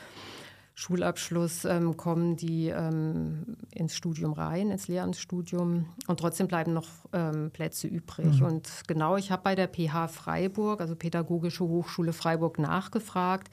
Schulabschluss 0.76 1.64
ähm, 1.64 1.96
kommen 1.96 2.36
die 2.36 2.68
ähm, 2.68 3.56
ins 3.74 3.96
Studium 3.96 4.32
rein, 4.32 4.70
ins 4.70 4.86
Lehramtsstudium 4.86 5.86
und 6.06 6.20
trotzdem 6.20 6.46
bleiben 6.46 6.72
noch 6.72 6.86
ähm, 7.12 7.50
Plätze 7.52 7.88
übrig. 7.88 8.38
Mhm. 8.38 8.46
Und 8.46 8.70
genau, 8.86 9.16
ich 9.16 9.32
habe 9.32 9.42
bei 9.42 9.56
der 9.56 9.66
PH 9.66 10.06
Freiburg, 10.06 10.80
also 10.80 10.94
Pädagogische 10.94 11.64
Hochschule 11.64 12.12
Freiburg, 12.12 12.60
nachgefragt 12.60 13.50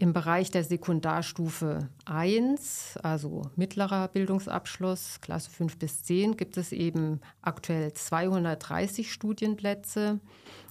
Im 0.00 0.14
Bereich 0.14 0.50
der 0.50 0.64
Sekundarstufe 0.64 1.90
1, 2.06 2.98
also 3.02 3.42
mittlerer 3.54 4.08
Bildungsabschluss, 4.08 5.20
Klasse 5.20 5.50
5 5.50 5.76
bis 5.76 6.04
10, 6.04 6.38
gibt 6.38 6.56
es 6.56 6.72
eben 6.72 7.20
aktuell 7.42 7.92
230 7.92 9.12
Studienplätze, 9.12 10.18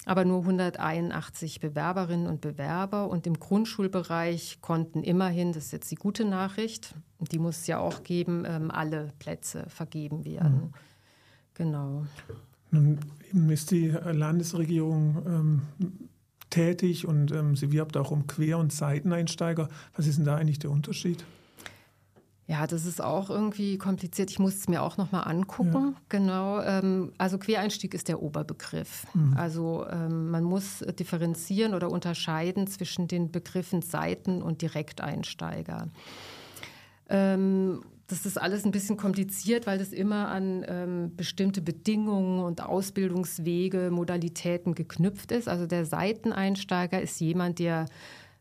aber 0.07 0.25
nur 0.25 0.39
181 0.39 1.59
Bewerberinnen 1.59 2.25
und 2.25 2.41
Bewerber. 2.41 3.07
Und 3.07 3.27
im 3.27 3.39
Grundschulbereich 3.39 4.61
konnten 4.61 5.03
immerhin, 5.03 5.53
das 5.53 5.65
ist 5.65 5.73
jetzt 5.73 5.91
die 5.91 5.95
gute 5.95 6.25
Nachricht, 6.25 6.95
die 7.19 7.37
muss 7.37 7.59
es 7.59 7.67
ja 7.67 7.77
auch 7.77 8.01
geben, 8.01 8.45
ähm, 8.47 8.71
alle 8.71 9.13
Plätze 9.19 9.69
vergeben 9.69 10.25
werden. 10.25 10.55
Mhm. 10.55 10.73
Genau. 11.53 12.07
Nun 12.71 12.97
ist 13.51 13.69
die 13.69 13.89
Landesregierung 13.89 15.23
ähm, 15.27 15.61
tätig 16.49 17.07
und 17.07 17.31
ähm, 17.31 17.55
sie 17.55 17.71
wirbt 17.71 17.97
auch 17.97 18.11
um 18.11 18.27
Quer- 18.27 18.57
und 18.57 18.73
Seiteneinsteiger. 18.73 19.69
Was 19.95 20.07
ist 20.07 20.17
denn 20.17 20.25
da 20.25 20.35
eigentlich 20.35 20.59
der 20.59 20.71
Unterschied? 20.71 21.23
Ja, 22.49 22.65
das 22.65 22.87
ist 22.87 22.99
auch 22.99 23.29
irgendwie 23.29 23.77
kompliziert. 23.77 24.31
Ich 24.31 24.39
muss 24.39 24.55
es 24.55 24.67
mir 24.67 24.81
auch 24.81 24.97
noch 24.97 25.11
mal 25.11 25.21
angucken. 25.21 25.93
Ja. 25.93 26.01
Genau. 26.09 26.59
Ähm, 26.61 27.13
also 27.19 27.37
Quereinstieg 27.37 27.93
ist 27.93 28.07
der 28.07 28.23
Oberbegriff. 28.23 29.05
Mhm. 29.13 29.37
Also 29.37 29.85
ähm, 29.87 30.31
man 30.31 30.43
muss 30.43 30.79
differenzieren 30.97 31.75
oder 31.75 31.91
unterscheiden 31.91 32.65
zwischen 32.65 33.07
den 33.07 33.31
Begriffen 33.31 33.83
Seiten- 33.83 34.41
und 34.41 34.63
Direkteinsteiger. 34.63 35.89
Ähm, 37.07 37.81
das 38.09 38.25
ist 38.25 38.41
alles 38.41 38.65
ein 38.65 38.71
bisschen 38.71 38.97
kompliziert, 38.97 39.67
weil 39.67 39.77
das 39.77 39.93
immer 39.93 40.29
an 40.29 40.65
ähm, 40.67 41.15
bestimmte 41.15 41.61
Bedingungen 41.61 42.39
und 42.43 42.61
Ausbildungswege, 42.61 43.91
Modalitäten 43.91 44.73
geknüpft 44.73 45.31
ist. 45.31 45.47
Also 45.47 45.67
der 45.67 45.85
Seiteneinsteiger 45.85 46.99
ist 46.99 47.19
jemand, 47.19 47.59
der 47.59 47.85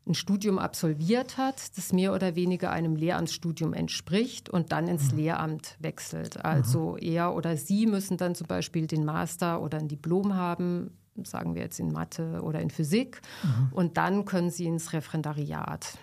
ein 0.07 0.15
Studium 0.15 0.59
absolviert 0.59 1.37
hat, 1.37 1.77
das 1.77 1.93
mehr 1.93 2.15
oder 2.15 2.35
weniger 2.35 2.71
einem 2.73 2.97
Lehramtsstudium 2.97 3.75
entspricht 3.75 4.49
und 4.49 4.73
dann 4.73 4.89
ins 4.89 5.13
mhm. 5.13 5.19
Lehramt 5.19 5.77
wechselt. 5.81 6.43
Also 6.43 6.93
mhm. 6.93 6.99
er 7.03 7.35
oder 7.35 7.59
sie 7.59 7.87
müssen 7.87 8.17
dann 8.17 8.35
zum 8.35 8.47
Beispiel 8.47 8.87
den 8.87 9.05
Master 9.05 9.61
oder 9.61 9.77
ein 9.77 9.89
Diplom 9.89 10.35
haben, 10.35 10.97
sagen 11.25 11.55
wir 11.55 11.63
jetzt 11.63 11.79
in 11.79 11.93
Mathe 11.93 12.41
oder 12.43 12.61
in 12.61 12.71
Physik, 12.71 13.21
mhm. 13.43 13.69
und 13.73 13.97
dann 13.99 14.25
können 14.25 14.51
sie 14.51 14.65
ins 14.65 14.95
Referendariat. 14.95 15.99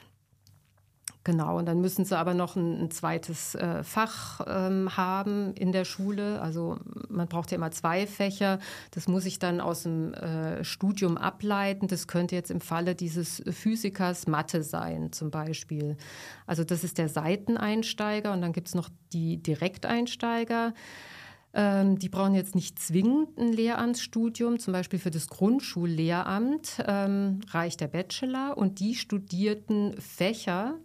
Genau, 1.25 1.57
und 1.57 1.65
dann 1.65 1.81
müssen 1.81 2.05
sie 2.05 2.15
aber 2.15 2.35
noch 2.35 2.55
ein, 2.55 2.83
ein 2.83 2.91
zweites 2.91 3.55
äh, 3.55 3.83
Fach 3.83 4.41
ähm, 4.47 4.95
haben 4.95 5.55
in 5.55 5.71
der 5.71 5.83
Schule. 5.83 6.39
Also 6.39 6.77
man 7.09 7.27
braucht 7.27 7.49
ja 7.49 7.57
immer 7.57 7.71
zwei 7.71 8.05
Fächer. 8.05 8.59
Das 8.91 9.07
muss 9.07 9.25
ich 9.25 9.39
dann 9.39 9.59
aus 9.59 9.83
dem 9.83 10.13
äh, 10.13 10.63
Studium 10.63 11.17
ableiten. 11.17 11.87
Das 11.87 12.07
könnte 12.07 12.35
jetzt 12.35 12.51
im 12.51 12.61
Falle 12.61 12.93
dieses 12.93 13.41
Physikers 13.49 14.27
Mathe 14.27 14.61
sein 14.61 15.11
zum 15.13 15.31
Beispiel. 15.31 15.97
Also 16.45 16.63
das 16.63 16.83
ist 16.83 16.99
der 16.99 17.09
Seiteneinsteiger 17.09 18.31
und 18.31 18.41
dann 18.41 18.53
gibt 18.53 18.67
es 18.67 18.75
noch 18.75 18.89
die 19.11 19.41
Direkteinsteiger. 19.41 20.75
Ähm, 21.55 21.97
die 21.97 22.09
brauchen 22.09 22.35
jetzt 22.35 22.53
nicht 22.53 22.77
zwingend 22.77 23.35
ein 23.39 23.51
Lehramtsstudium, 23.51 24.59
zum 24.59 24.73
Beispiel 24.73 24.99
für 24.99 25.09
das 25.09 25.27
Grundschullehramt 25.27 26.83
ähm, 26.85 27.39
reicht 27.49 27.81
der 27.81 27.87
Bachelor 27.87 28.57
und 28.57 28.79
die 28.79 28.93
studierten 28.93 29.99
Fächer 29.99 30.77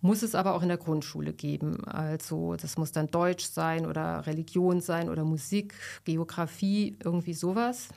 muss 0.00 0.22
es 0.22 0.34
aber 0.34 0.54
auch 0.54 0.62
in 0.62 0.68
der 0.68 0.78
Grundschule 0.78 1.32
geben. 1.32 1.84
Also 1.84 2.56
das 2.56 2.78
muss 2.78 2.92
dann 2.92 3.08
Deutsch 3.08 3.44
sein 3.44 3.86
oder 3.86 4.26
Religion 4.26 4.80
sein 4.80 5.08
oder 5.08 5.24
Musik, 5.24 5.74
Geografie, 6.04 6.96
irgendwie 7.02 7.34
sowas. 7.34 7.88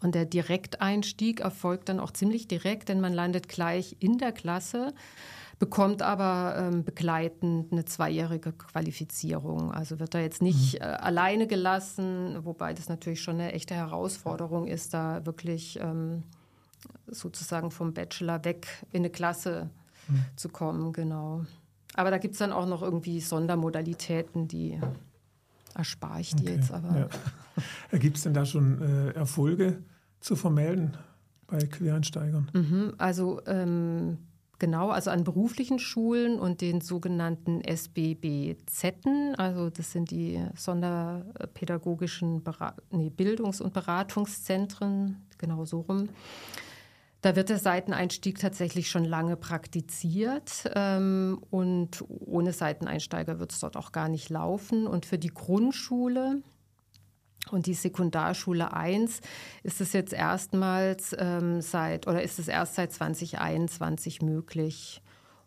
Und 0.00 0.14
der 0.14 0.24
Direkteinstieg 0.24 1.40
erfolgt 1.40 1.88
dann 1.88 2.00
auch 2.00 2.10
ziemlich 2.10 2.48
direkt, 2.48 2.88
denn 2.88 3.00
man 3.00 3.12
landet 3.12 3.48
gleich 3.48 3.96
in 4.00 4.18
der 4.18 4.32
Klasse, 4.32 4.92
bekommt 5.58 6.02
aber 6.02 6.56
ähm, 6.58 6.84
begleitend 6.84 7.72
eine 7.72 7.84
zweijährige 7.84 8.52
Qualifizierung. 8.52 9.72
Also 9.72 10.00
wird 10.00 10.14
da 10.14 10.18
jetzt 10.18 10.42
nicht 10.42 10.74
mhm. 10.74 10.80
äh, 10.82 10.84
alleine 10.84 11.46
gelassen, 11.46 12.38
wobei 12.44 12.74
das 12.74 12.88
natürlich 12.88 13.22
schon 13.22 13.36
eine 13.36 13.52
echte 13.52 13.74
Herausforderung 13.74 14.66
ist, 14.66 14.92
da 14.92 15.24
wirklich 15.24 15.78
ähm, 15.80 16.24
sozusagen 17.06 17.70
vom 17.70 17.94
Bachelor 17.94 18.44
weg 18.44 18.66
in 18.90 19.02
eine 19.02 19.10
Klasse 19.10 19.70
mhm. 20.08 20.24
zu 20.36 20.48
kommen, 20.48 20.92
genau. 20.92 21.44
Aber 21.94 22.10
da 22.10 22.18
gibt 22.18 22.34
es 22.34 22.38
dann 22.38 22.52
auch 22.52 22.66
noch 22.66 22.82
irgendwie 22.82 23.20
Sondermodalitäten, 23.20 24.48
die 24.48 24.80
erspare 25.74 26.20
ich 26.20 26.34
dir 26.34 26.44
okay. 26.44 26.56
jetzt. 26.56 26.72
Aber 26.72 27.08
ja. 27.92 27.98
Gibt 27.98 28.16
es 28.16 28.24
denn 28.24 28.34
da 28.34 28.44
schon 28.44 28.82
äh, 28.82 29.10
Erfolge 29.12 29.82
zu 30.20 30.36
vermelden 30.36 30.96
bei 31.46 31.58
Quereinsteigern? 31.58 32.50
Mhm, 32.52 32.94
also 32.98 33.40
ähm, 33.46 34.18
genau, 34.58 34.90
also 34.90 35.10
an 35.10 35.24
beruflichen 35.24 35.78
Schulen 35.78 36.38
und 36.38 36.60
den 36.60 36.80
sogenannten 36.80 37.60
SBBZ, 37.60 39.06
also 39.36 39.70
das 39.70 39.92
sind 39.92 40.10
die 40.10 40.44
sonderpädagogischen 40.56 42.42
Berat 42.42 42.80
nee, 42.90 43.10
Bildungs- 43.10 43.60
und 43.60 43.72
Beratungszentren, 43.72 45.16
genau 45.38 45.64
so 45.64 45.80
rum. 45.80 46.08
Da 47.24 47.36
wird 47.36 47.48
der 47.48 47.58
Seiteneinstieg 47.58 48.38
tatsächlich 48.38 48.90
schon 48.90 49.06
lange 49.06 49.36
praktiziert 49.36 50.70
ähm, 50.74 51.42
und 51.48 52.04
ohne 52.06 52.52
Seiteneinsteiger 52.52 53.40
wird 53.40 53.50
es 53.50 53.60
dort 53.60 53.78
auch 53.78 53.92
gar 53.92 54.10
nicht 54.10 54.28
laufen. 54.28 54.86
Und 54.86 55.06
für 55.06 55.16
die 55.16 55.32
Grundschule 55.32 56.42
und 57.50 57.64
die 57.64 57.72
Sekundarschule 57.72 58.74
1 58.74 59.22
ist 59.62 59.80
es 59.80 59.94
jetzt 59.94 60.12
erstmals 60.12 61.16
ähm, 61.18 61.62
seit 61.62 62.06
oder 62.06 62.22
ist 62.22 62.38
es 62.38 62.46
erst 62.46 62.74
seit 62.74 62.92
2021 62.92 64.20
möglich. 64.20 65.00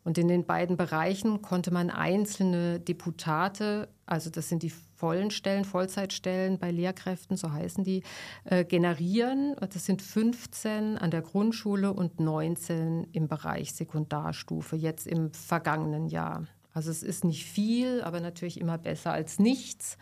Und 0.03 0.17
in 0.17 0.29
den 0.29 0.47
beiden 0.47 0.77
Bereichen 0.77 1.43
konnte 1.43 1.69
man 1.69 1.91
einzelne 1.91 2.79
Deputate, 2.79 3.87
also 4.07 4.31
das 4.31 4.49
sind 4.49 4.63
die 4.63 4.73
vollen 4.97 5.29
Stellen, 5.29 5.63
Vollzeitstellen 5.63 6.57
bei 6.57 6.71
Lehrkräften, 6.71 7.37
so 7.37 7.51
heißen 7.51 7.83
die, 7.83 8.03
äh, 8.45 8.65
generieren. 8.65 9.55
Das 9.59 9.85
sind 9.85 10.01
15 10.01 10.97
an 10.97 11.11
der 11.11 11.21
Grundschule 11.21 11.93
und 11.93 12.19
19 12.19 13.07
im 13.11 13.27
Bereich 13.27 13.73
Sekundarstufe, 13.73 14.75
jetzt 14.75 15.05
im 15.05 15.31
vergangenen 15.31 16.07
Jahr. 16.07 16.47
Also 16.73 16.89
es 16.89 17.03
ist 17.03 17.23
nicht 17.23 17.45
viel, 17.45 18.01
aber 18.01 18.19
natürlich 18.19 18.59
immer 18.59 18.77
besser 18.77 19.11
als 19.11 19.39
nichts. 19.39 19.97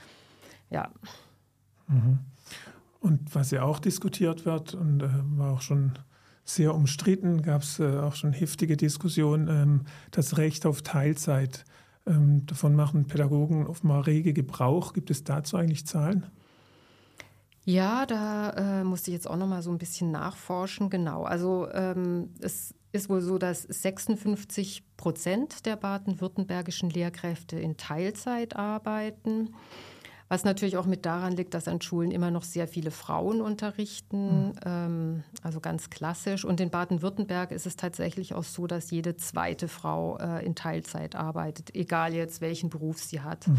Ja. 0.69 0.91
Mhm. 1.87 2.19
Und 2.99 3.35
was 3.35 3.51
ja 3.51 3.63
auch 3.63 3.79
diskutiert 3.79 4.45
wird 4.45 4.73
und 4.73 5.03
äh, 5.03 5.09
war 5.37 5.53
auch 5.53 5.61
schon 5.61 5.93
sehr 6.45 6.73
umstritten, 6.73 7.41
gab 7.41 7.63
es 7.63 7.79
äh, 7.79 7.97
auch 7.97 8.15
schon 8.15 8.31
heftige 8.31 8.77
Diskussionen, 8.77 9.47
ähm, 9.47 9.81
das 10.11 10.37
Recht 10.37 10.65
auf 10.65 10.83
Teilzeit. 10.83 11.65
Ähm, 12.07 12.45
davon 12.45 12.75
machen 12.75 13.07
Pädagogen 13.07 13.67
offenbar 13.67 14.05
rege 14.05 14.33
Gebrauch. 14.33 14.93
Gibt 14.93 15.09
es 15.11 15.23
dazu 15.23 15.57
eigentlich 15.57 15.87
Zahlen? 15.87 16.25
Ja, 17.63 18.05
da 18.05 18.51
äh, 18.51 18.83
musste 18.83 19.09
ich 19.09 19.15
jetzt 19.15 19.27
auch 19.29 19.37
noch 19.37 19.47
mal 19.47 19.63
so 19.63 19.71
ein 19.71 19.79
bisschen 19.79 20.11
nachforschen. 20.11 20.91
Genau, 20.91 21.23
also 21.23 21.67
ähm, 21.71 22.29
es 22.39 22.75
ist 22.91 23.09
wohl 23.09 23.21
so, 23.21 23.39
dass 23.39 23.63
56 23.63 24.83
Prozent 24.97 25.65
der 25.65 25.75
baden-württembergischen 25.75 26.91
Lehrkräfte 26.91 27.59
in 27.59 27.75
Teilzeit 27.75 28.55
arbeiten. 28.55 29.55
Was 30.27 30.43
natürlich 30.43 30.77
auch 30.77 30.87
mit 30.87 31.05
daran 31.05 31.33
liegt, 31.33 31.53
dass 31.53 31.67
an 31.67 31.81
Schulen 31.81 32.09
immer 32.09 32.31
noch 32.31 32.43
sehr 32.43 32.67
viele 32.67 32.89
Frauen 32.89 33.41
unterrichten, 33.41 34.47
mhm. 34.47 34.53
ähm, 34.65 35.23
also 35.43 35.59
ganz 35.59 35.91
klassisch. 35.91 36.43
Und 36.45 36.59
in 36.59 36.71
Baden-Württemberg 36.71 37.51
ist 37.51 37.67
es 37.67 37.75
tatsächlich 37.75 38.33
auch 38.33 38.43
so, 38.43 38.65
dass 38.65 38.89
jede 38.89 39.17
zweite 39.17 39.67
Frau 39.67 40.17
äh, 40.17 40.43
in 40.43 40.55
Teilzeit 40.55 41.15
arbeitet, 41.15 41.75
egal 41.75 42.13
jetzt 42.13 42.41
welchen 42.41 42.69
Beruf 42.69 43.03
sie 43.03 43.21
hat. 43.21 43.47
Mhm. 43.47 43.57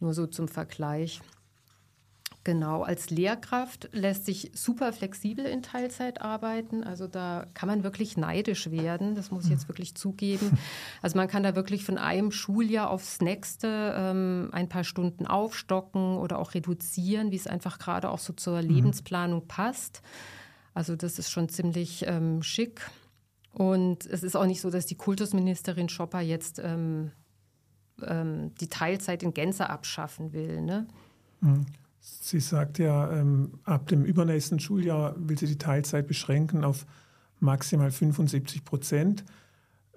Nur 0.00 0.14
so 0.14 0.26
zum 0.26 0.48
Vergleich. 0.48 1.20
Genau, 2.46 2.84
als 2.84 3.10
Lehrkraft 3.10 3.88
lässt 3.90 4.24
sich 4.24 4.52
super 4.54 4.92
flexibel 4.92 5.44
in 5.46 5.62
Teilzeit 5.62 6.22
arbeiten. 6.22 6.84
Also 6.84 7.08
da 7.08 7.44
kann 7.54 7.68
man 7.68 7.82
wirklich 7.82 8.16
neidisch 8.16 8.70
werden, 8.70 9.16
das 9.16 9.32
muss 9.32 9.46
ich 9.46 9.50
jetzt 9.50 9.66
wirklich 9.68 9.96
zugeben. 9.96 10.56
Also 11.02 11.16
man 11.18 11.26
kann 11.26 11.42
da 11.42 11.56
wirklich 11.56 11.84
von 11.84 11.98
einem 11.98 12.30
Schuljahr 12.30 12.90
aufs 12.90 13.20
nächste 13.20 13.94
ähm, 13.96 14.50
ein 14.52 14.68
paar 14.68 14.84
Stunden 14.84 15.26
aufstocken 15.26 16.18
oder 16.18 16.38
auch 16.38 16.54
reduzieren, 16.54 17.32
wie 17.32 17.36
es 17.36 17.48
einfach 17.48 17.80
gerade 17.80 18.10
auch 18.10 18.20
so 18.20 18.32
zur 18.32 18.62
mhm. 18.62 18.68
Lebensplanung 18.68 19.48
passt. 19.48 20.02
Also 20.72 20.94
das 20.94 21.18
ist 21.18 21.30
schon 21.30 21.48
ziemlich 21.48 22.04
ähm, 22.06 22.44
schick. 22.44 22.88
Und 23.50 24.06
es 24.06 24.22
ist 24.22 24.36
auch 24.36 24.46
nicht 24.46 24.60
so, 24.60 24.70
dass 24.70 24.86
die 24.86 24.96
Kultusministerin 24.96 25.88
Schopper 25.88 26.20
jetzt 26.20 26.60
ähm, 26.62 27.10
ähm 28.04 28.54
die 28.60 28.68
Teilzeit 28.68 29.24
in 29.24 29.34
Gänze 29.34 29.68
abschaffen 29.68 30.32
will. 30.32 30.60
Ne? 30.62 30.86
Sie 32.08 32.38
sagt 32.38 32.78
ja, 32.78 33.10
ähm, 33.10 33.58
ab 33.64 33.88
dem 33.88 34.04
übernächsten 34.04 34.60
Schuljahr 34.60 35.16
will 35.16 35.36
sie 35.36 35.48
die 35.48 35.58
Teilzeit 35.58 36.06
beschränken 36.06 36.62
auf 36.62 36.86
maximal 37.40 37.90
75 37.90 38.64
Prozent. 38.64 39.24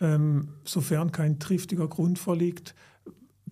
Ähm, 0.02 0.56
sofern 0.64 1.12
kein 1.12 1.38
triftiger 1.38 1.88
Grund 1.88 2.18
vorliegt, 2.18 2.74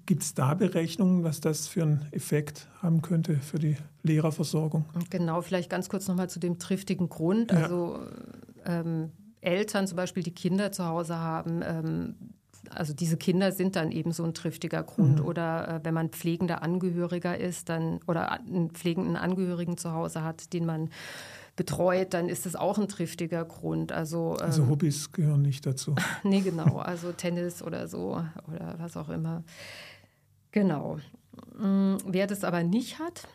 gibt 0.07 0.23
es 0.23 0.33
da 0.33 0.55
Berechnungen, 0.55 1.23
was 1.23 1.39
das 1.39 1.67
für 1.67 1.83
einen 1.83 2.07
Effekt 2.11 2.67
haben 2.81 3.03
könnte 3.03 3.35
für 3.35 3.59
die 3.59 3.77
Lehrerversorgung? 4.01 4.85
Genau, 5.11 5.41
vielleicht 5.41 5.69
ganz 5.69 5.87
kurz 5.87 6.07
nochmal 6.07 6.29
zu 6.29 6.39
dem 6.39 6.57
triftigen 6.57 7.09
Grund. 7.09 7.51
Ja. 7.51 7.63
Also 7.63 7.99
ähm, 8.65 9.11
Eltern 9.41 9.85
zum 9.85 9.97
Beispiel, 9.97 10.23
die 10.23 10.33
Kinder 10.33 10.71
zu 10.71 10.83
Hause 10.83 11.17
haben, 11.17 11.61
ähm, 11.63 12.15
also 12.73 12.93
diese 12.93 13.17
Kinder 13.17 13.51
sind 13.51 13.75
dann 13.75 13.91
eben 13.91 14.11
so 14.11 14.23
ein 14.23 14.33
triftiger 14.33 14.83
Grund. 14.83 15.19
Mhm. 15.19 15.25
Oder 15.25 15.67
äh, 15.67 15.79
wenn 15.83 15.93
man 15.93 16.09
pflegender 16.09 16.61
Angehöriger 16.61 17.37
ist, 17.37 17.69
dann 17.69 17.99
oder 18.07 18.31
einen 18.31 18.71
pflegenden 18.71 19.15
Angehörigen 19.15 19.77
zu 19.77 19.91
Hause 19.93 20.23
hat, 20.23 20.53
den 20.53 20.65
man 20.65 20.89
betreut, 21.55 22.13
dann 22.13 22.29
ist 22.29 22.45
das 22.45 22.55
auch 22.55 22.77
ein 22.77 22.87
triftiger 22.87 23.43
Grund. 23.43 23.91
Also, 23.91 24.37
ähm, 24.39 24.45
also 24.45 24.67
Hobbys 24.67 25.11
gehören 25.11 25.41
nicht 25.41 25.65
dazu. 25.65 25.95
nee, 26.23 26.41
genau. 26.41 26.77
Also 26.77 27.11
Tennis 27.11 27.61
oder 27.61 27.87
so 27.87 28.23
oder 28.47 28.75
was 28.77 28.95
auch 28.95 29.09
immer. 29.09 29.43
Genau. 30.51 30.99
Mm, 31.57 31.97
wer 32.05 32.27
das 32.27 32.43
aber 32.43 32.63
nicht 32.63 32.99
hat, 32.99 33.27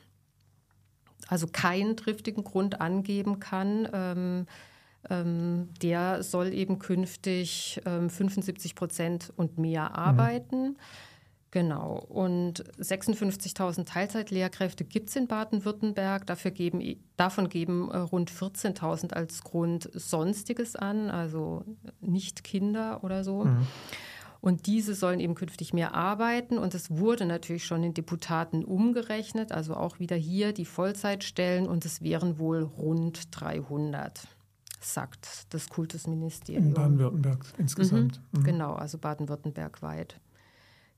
also 1.28 1.46
keinen 1.46 1.96
triftigen 1.96 2.44
Grund 2.44 2.80
angeben 2.80 3.40
kann, 3.40 3.88
ähm, 3.92 4.46
ähm, 5.10 5.68
der 5.82 6.22
soll 6.22 6.52
eben 6.52 6.78
künftig 6.78 7.80
ähm, 7.86 8.10
75 8.10 8.74
Prozent 8.74 9.32
und 9.36 9.58
mehr 9.58 9.96
arbeiten. 9.96 10.62
Mhm. 10.62 10.76
Genau. 11.52 12.02
Und 12.08 12.64
56.000 12.80 13.84
Teilzeitlehrkräfte 13.84 14.84
gibt 14.84 15.10
es 15.10 15.16
in 15.16 15.26
Baden-Württemberg. 15.26 16.24
Geben, 16.54 16.96
davon 17.18 17.50
geben 17.50 17.90
äh, 17.90 17.98
rund 17.98 18.30
14.000 18.30 19.12
als 19.12 19.44
Grund 19.44 19.90
Sonstiges 19.92 20.76
an, 20.76 21.10
also 21.10 21.62
nicht 22.00 22.42
Kinder 22.42 23.04
oder 23.04 23.22
so. 23.22 23.44
Mhm. 23.44 23.66
Und 24.40 24.66
diese 24.66 24.94
sollen 24.94 25.20
eben 25.20 25.34
künftig 25.34 25.74
mehr 25.74 25.94
arbeiten. 25.94 26.56
Und 26.56 26.74
es 26.74 26.90
wurde 26.90 27.26
natürlich 27.26 27.66
schon 27.66 27.84
in 27.84 27.92
Deputaten 27.92 28.64
umgerechnet, 28.64 29.52
also 29.52 29.74
auch 29.74 30.00
wieder 30.00 30.16
hier 30.16 30.52
die 30.54 30.64
Vollzeitstellen. 30.64 31.68
Und 31.68 31.84
es 31.84 32.00
wären 32.00 32.38
wohl 32.38 32.62
rund 32.62 33.28
300 33.30 34.26
sagt 34.84 35.52
das 35.54 35.68
Kultusministerium. 35.68 36.68
In 36.68 36.74
Baden-Württemberg 36.74 37.44
insgesamt. 37.58 38.20
Mhm. 38.32 38.40
Mhm. 38.40 38.44
Genau, 38.44 38.72
also 38.74 38.98
Baden-Württemberg 38.98 39.82
weit. 39.82 40.20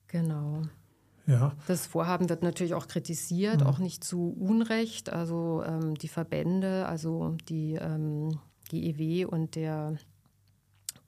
Genau. 0.09 0.63
Ja. 1.27 1.53
Das 1.67 1.87
Vorhaben 1.87 2.29
wird 2.29 2.43
natürlich 2.43 2.75
auch 2.75 2.87
kritisiert, 2.87 3.61
mhm. 3.61 3.67
auch 3.67 3.79
nicht 3.79 4.05
zu 4.05 4.37
Unrecht. 4.39 5.11
Also 5.11 5.63
ähm, 5.67 5.95
die 5.95 6.09
Verbände, 6.09 6.87
also 6.87 7.37
die 7.49 7.75
ähm, 7.75 8.39
GEW 8.69 9.27
und 9.27 9.55
der 9.55 9.97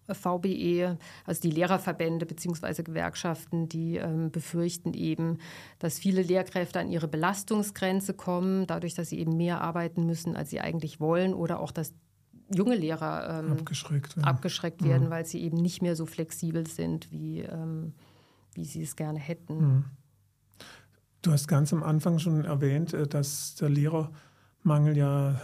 VBE, 0.08 0.98
also 1.24 1.40
die 1.40 1.50
Lehrerverbände 1.50 2.26
bzw. 2.26 2.82
Gewerkschaften, 2.82 3.68
die 3.68 3.96
ähm, 3.96 4.30
befürchten 4.30 4.94
eben, 4.94 5.38
dass 5.78 5.98
viele 5.98 6.22
Lehrkräfte 6.22 6.78
an 6.78 6.88
ihre 6.88 7.08
Belastungsgrenze 7.08 8.14
kommen, 8.14 8.66
dadurch, 8.66 8.94
dass 8.94 9.08
sie 9.08 9.18
eben 9.18 9.36
mehr 9.36 9.60
arbeiten 9.60 10.06
müssen, 10.06 10.36
als 10.36 10.50
sie 10.50 10.60
eigentlich 10.60 11.00
wollen, 11.00 11.34
oder 11.34 11.60
auch, 11.60 11.72
dass 11.72 11.92
junge 12.54 12.76
Lehrer 12.76 13.40
ähm, 13.40 13.52
abgeschreckt, 13.52 14.16
werden. 14.16 14.28
abgeschreckt 14.28 14.84
werden, 14.84 15.08
mhm. 15.08 15.10
weil 15.10 15.26
sie 15.26 15.42
eben 15.42 15.56
nicht 15.56 15.82
mehr 15.82 15.96
so 15.96 16.06
flexibel 16.06 16.66
sind, 16.66 17.10
wie, 17.10 17.40
ähm, 17.40 17.92
wie 18.54 18.64
sie 18.64 18.82
es 18.82 18.96
gerne 18.96 19.18
hätten. 19.18 19.58
Mhm. 19.58 19.84
Du 21.22 21.32
hast 21.32 21.48
ganz 21.48 21.72
am 21.72 21.82
Anfang 21.82 22.18
schon 22.18 22.44
erwähnt, 22.44 22.94
äh, 22.94 23.06
dass 23.06 23.56
der 23.56 23.68
Lehrermangel 23.68 24.96
ja 24.96 25.40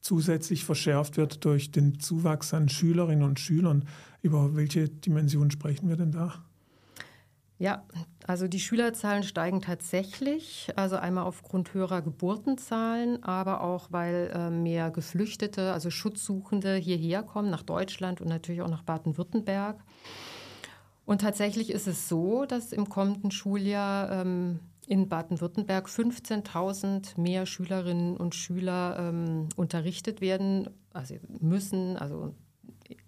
zusätzlich 0.00 0.64
verschärft 0.64 1.16
wird 1.16 1.44
durch 1.44 1.70
den 1.70 1.98
Zuwachs 1.98 2.54
an 2.54 2.68
Schülerinnen 2.68 3.24
und 3.24 3.40
Schülern. 3.40 3.88
Über 4.22 4.54
welche 4.54 4.88
Dimension 4.88 5.50
sprechen 5.50 5.88
wir 5.88 5.96
denn 5.96 6.12
da? 6.12 6.44
Ja, 7.64 7.82
also 8.26 8.46
die 8.46 8.60
Schülerzahlen 8.60 9.22
steigen 9.22 9.62
tatsächlich, 9.62 10.70
also 10.76 10.96
einmal 10.96 11.24
aufgrund 11.24 11.72
höherer 11.72 12.02
Geburtenzahlen, 12.02 13.22
aber 13.22 13.62
auch 13.62 13.86
weil 13.90 14.30
äh, 14.34 14.50
mehr 14.50 14.90
Geflüchtete, 14.90 15.72
also 15.72 15.88
Schutzsuchende 15.88 16.74
hierher 16.76 17.22
kommen, 17.22 17.48
nach 17.48 17.62
Deutschland 17.62 18.20
und 18.20 18.28
natürlich 18.28 18.60
auch 18.60 18.68
nach 18.68 18.82
Baden-Württemberg. 18.82 19.82
Und 21.06 21.22
tatsächlich 21.22 21.70
ist 21.70 21.86
es 21.86 22.06
so, 22.06 22.44
dass 22.44 22.70
im 22.70 22.90
kommenden 22.90 23.30
Schuljahr 23.30 24.12
ähm, 24.12 24.60
in 24.86 25.08
Baden-Württemberg 25.08 25.86
15.000 25.86 27.18
mehr 27.18 27.46
Schülerinnen 27.46 28.18
und 28.18 28.34
Schüler 28.34 28.96
ähm, 28.98 29.48
unterrichtet 29.56 30.20
werden, 30.20 30.68
also 30.92 31.14
müssen, 31.40 31.96
also 31.96 32.34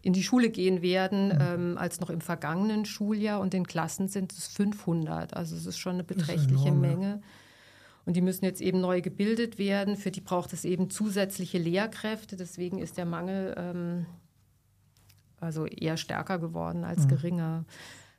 in 0.07 0.13
die 0.13 0.23
Schule 0.23 0.51
gehen 0.51 0.83
werden, 0.83 1.31
mhm. 1.31 1.41
ähm, 1.41 1.79
als 1.79 1.99
noch 1.99 2.11
im 2.11 2.21
vergangenen 2.21 2.85
Schuljahr. 2.85 3.41
Und 3.41 3.55
in 3.55 3.67
Klassen 3.67 4.07
sind 4.07 4.33
es 4.33 4.47
500. 4.47 5.35
Also 5.35 5.57
es 5.57 5.67
ist 5.67 5.79
schon 5.79 5.95
eine 5.95 6.05
beträchtliche 6.05 6.69
enorm, 6.69 6.81
Menge. 6.81 7.09
Ja. 7.09 7.21
Und 8.05 8.15
die 8.15 8.21
müssen 8.21 8.45
jetzt 8.45 8.61
eben 8.61 8.81
neu 8.81 9.01
gebildet 9.01 9.59
werden. 9.59 9.97
Für 9.97 10.13
die 10.13 10.21
braucht 10.21 10.53
es 10.53 10.65
eben 10.65 10.91
zusätzliche 10.91 11.59
Lehrkräfte. 11.59 12.37
Deswegen 12.37 12.79
ist 12.79 12.99
der 12.99 13.05
Mangel 13.05 13.53
ähm, 13.59 14.07
also 15.41 15.67
eher 15.67 15.97
stärker 15.97 16.39
geworden 16.39 16.85
als 16.85 17.03
mhm. 17.07 17.09
geringer. 17.09 17.65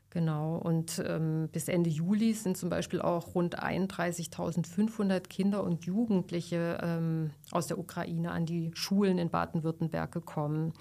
Genau. 0.10 0.58
Und 0.58 1.02
ähm, 1.08 1.47
bis 1.54 1.69
Ende 1.69 1.89
Juli 1.89 2.34
sind 2.34 2.58
zum 2.58 2.69
Beispiel 2.69 3.00
auch 3.00 3.34
rund 3.34 3.63
31.500 3.63 5.21
Kinder 5.21 5.63
und 5.63 5.86
Jugendliche 5.86 6.80
ähm, 6.84 7.32
aus 7.52 7.67
der 7.67 7.80
Ukraine 7.80 8.32
an 8.32 8.45
die 8.45 8.71
Schulen 8.73 9.17
in 9.19 9.30
Baden-Württemberg 9.30 10.12
gekommen. 10.12 10.73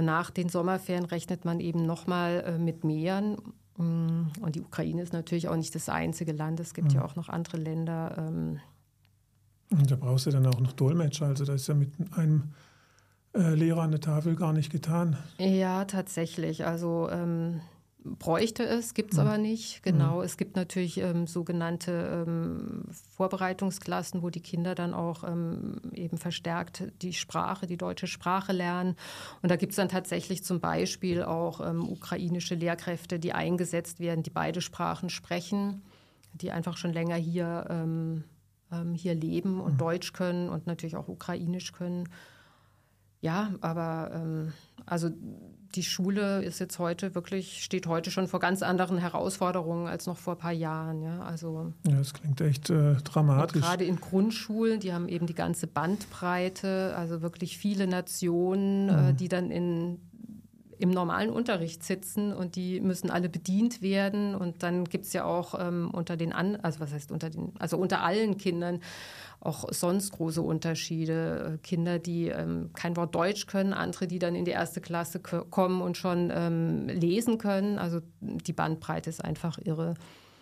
Und 0.00 0.06
nach 0.06 0.30
den 0.30 0.48
Sommerferien 0.48 1.04
rechnet 1.04 1.44
man 1.44 1.60
eben 1.60 1.84
nochmal 1.84 2.42
äh, 2.46 2.58
mit 2.58 2.84
Meeren. 2.84 3.36
Mm, 3.76 4.28
und 4.40 4.54
die 4.54 4.62
Ukraine 4.62 5.02
ist 5.02 5.12
natürlich 5.12 5.46
auch 5.46 5.56
nicht 5.56 5.74
das 5.74 5.90
einzige 5.90 6.32
Land. 6.32 6.58
Es 6.58 6.72
gibt 6.72 6.88
mhm. 6.88 6.94
ja 6.94 7.04
auch 7.04 7.16
noch 7.16 7.28
andere 7.28 7.58
Länder. 7.58 8.14
Ähm. 8.16 8.60
Und 9.68 9.90
da 9.90 9.96
brauchst 9.96 10.24
du 10.24 10.30
dann 10.30 10.46
auch 10.46 10.58
noch 10.58 10.72
Dolmetscher. 10.72 11.26
Also 11.26 11.44
da 11.44 11.52
ist 11.52 11.68
ja 11.68 11.74
mit 11.74 11.92
einem 12.16 12.54
äh, 13.34 13.52
Lehrer 13.52 13.82
an 13.82 13.90
der 13.90 14.00
Tafel 14.00 14.36
gar 14.36 14.54
nicht 14.54 14.72
getan. 14.72 15.18
Ja, 15.36 15.84
tatsächlich. 15.84 16.64
Also 16.64 17.10
ähm, 17.10 17.60
bräuchte 18.04 18.64
es, 18.64 18.94
gibt 18.94 19.12
es 19.12 19.18
mhm. 19.18 19.26
aber 19.26 19.38
nicht. 19.38 19.82
Genau, 19.82 20.18
mhm. 20.18 20.22
es 20.22 20.36
gibt 20.36 20.56
natürlich 20.56 20.98
ähm, 20.98 21.26
sogenannte 21.26 22.24
ähm, 22.26 22.84
Vorbereitungsklassen, 23.16 24.22
wo 24.22 24.30
die 24.30 24.40
Kinder 24.40 24.74
dann 24.74 24.94
auch 24.94 25.24
ähm, 25.24 25.80
eben 25.92 26.16
verstärkt 26.16 26.84
die 27.02 27.12
Sprache, 27.12 27.66
die 27.66 27.76
deutsche 27.76 28.06
Sprache 28.06 28.52
lernen. 28.52 28.96
Und 29.42 29.50
da 29.50 29.56
gibt 29.56 29.72
es 29.72 29.76
dann 29.76 29.88
tatsächlich 29.88 30.44
zum 30.44 30.60
Beispiel 30.60 31.22
auch 31.22 31.60
ähm, 31.60 31.88
ukrainische 31.88 32.54
Lehrkräfte, 32.54 33.18
die 33.18 33.32
eingesetzt 33.32 34.00
werden, 34.00 34.22
die 34.22 34.30
beide 34.30 34.60
Sprachen 34.60 35.10
sprechen, 35.10 35.82
die 36.32 36.50
einfach 36.50 36.76
schon 36.76 36.92
länger 36.92 37.16
hier, 37.16 37.66
ähm, 37.68 38.24
ähm, 38.72 38.94
hier 38.94 39.14
leben 39.14 39.60
und 39.60 39.74
mhm. 39.74 39.78
Deutsch 39.78 40.12
können 40.12 40.48
und 40.48 40.66
natürlich 40.66 40.96
auch 40.96 41.08
ukrainisch 41.08 41.72
können. 41.72 42.08
Ja, 43.22 43.52
aber 43.60 44.48
also 44.86 45.10
die 45.74 45.82
Schule 45.82 46.42
ist 46.42 46.58
jetzt 46.58 46.78
heute 46.78 47.14
wirklich, 47.14 47.62
steht 47.64 47.86
heute 47.86 48.10
schon 48.10 48.28
vor 48.28 48.40
ganz 48.40 48.62
anderen 48.62 48.98
Herausforderungen 48.98 49.86
als 49.86 50.06
noch 50.06 50.18
vor 50.18 50.34
ein 50.34 50.38
paar 50.38 50.52
Jahren. 50.52 51.02
Ja, 51.02 51.20
also, 51.20 51.72
ja 51.86 51.96
das 51.96 52.12
klingt 52.12 52.40
echt 52.40 52.70
äh, 52.70 52.94
dramatisch. 53.04 53.62
Gerade 53.62 53.84
in 53.84 53.96
Grundschulen, 53.96 54.80
die 54.80 54.92
haben 54.92 55.08
eben 55.08 55.26
die 55.26 55.34
ganze 55.34 55.66
Bandbreite, 55.66 56.94
also 56.96 57.22
wirklich 57.22 57.58
viele 57.58 57.86
Nationen, 57.86 58.88
äh, 58.88 58.92
mhm. 58.92 59.08
äh, 59.08 59.12
die 59.14 59.28
dann 59.28 59.50
in 59.50 59.98
im 60.80 60.90
normalen 60.90 61.28
Unterricht 61.28 61.84
sitzen 61.84 62.32
und 62.32 62.56
die 62.56 62.80
müssen 62.80 63.10
alle 63.10 63.28
bedient 63.28 63.82
werden. 63.82 64.34
Und 64.34 64.62
dann 64.62 64.84
gibt 64.84 65.04
es 65.04 65.12
ja 65.12 65.24
auch 65.24 65.54
ähm, 65.58 65.90
unter 65.92 66.16
den, 66.16 66.32
An 66.32 66.56
also 66.56 66.80
was 66.80 66.92
heißt 66.92 67.12
unter 67.12 67.28
den, 67.28 67.52
also 67.58 67.76
unter 67.76 68.02
allen 68.02 68.38
Kindern 68.38 68.80
auch 69.40 69.64
sonst 69.72 70.12
große 70.12 70.42
Unterschiede. 70.42 71.54
Äh, 71.54 71.58
Kinder, 71.58 71.98
die 71.98 72.28
ähm, 72.28 72.70
kein 72.74 72.96
Wort 72.96 73.14
Deutsch 73.14 73.46
können, 73.46 73.72
andere, 73.72 74.06
die 74.06 74.18
dann 74.18 74.34
in 74.34 74.44
die 74.44 74.50
erste 74.50 74.80
Klasse 74.80 75.18
kommen 75.18 75.80
und 75.80 75.96
schon 75.96 76.30
ähm, 76.32 76.88
lesen 76.88 77.38
können. 77.38 77.78
Also 77.78 78.00
die 78.20 78.52
Bandbreite 78.52 79.08
ist 79.08 79.24
einfach 79.24 79.58
irre. 79.58 79.94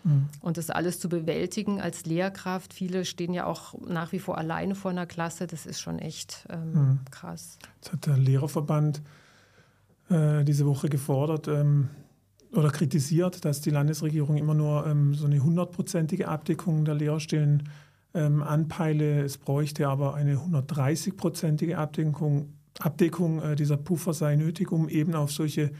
Mhm. 0.03 0.27
Und 0.41 0.57
das 0.57 0.69
alles 0.69 0.99
zu 0.99 1.09
bewältigen 1.09 1.81
als 1.81 2.05
Lehrkraft, 2.05 2.73
viele 2.73 3.05
stehen 3.05 3.33
ja 3.33 3.45
auch 3.45 3.73
nach 3.87 4.11
wie 4.11 4.19
vor 4.19 4.37
alleine 4.37 4.75
vor 4.75 4.91
einer 4.91 5.05
Klasse, 5.05 5.47
das 5.47 5.65
ist 5.65 5.79
schon 5.79 5.99
echt 5.99 6.45
ähm, 6.49 6.73
mhm. 6.73 6.99
krass. 7.11 7.57
Jetzt 7.75 7.93
hat 7.93 8.05
der 8.05 8.17
Lehrerverband 8.17 9.01
äh, 10.09 10.43
diese 10.43 10.65
Woche 10.65 10.89
gefordert 10.89 11.47
ähm, 11.47 11.89
oder 12.53 12.69
kritisiert, 12.69 13.45
dass 13.45 13.61
die 13.61 13.69
Landesregierung 13.69 14.37
immer 14.37 14.53
nur 14.53 14.87
ähm, 14.87 15.13
so 15.13 15.25
eine 15.25 15.41
hundertprozentige 15.41 16.27
Abdeckung 16.27 16.85
der 16.85 16.95
Lehrstellen 16.95 17.69
ähm, 18.13 18.43
anpeile. 18.43 19.23
Es 19.23 19.37
bräuchte 19.37 19.87
aber 19.87 20.15
eine 20.15 20.35
130-prozentige 20.35 21.75
Abdeckung. 21.75 22.53
Abdeckung 22.79 23.41
äh, 23.41 23.55
dieser 23.55 23.77
Puffer 23.77 24.13
sei 24.13 24.35
nötig, 24.35 24.71
um 24.71 24.89
eben 24.89 25.15
auf 25.15 25.31
solche 25.31 25.71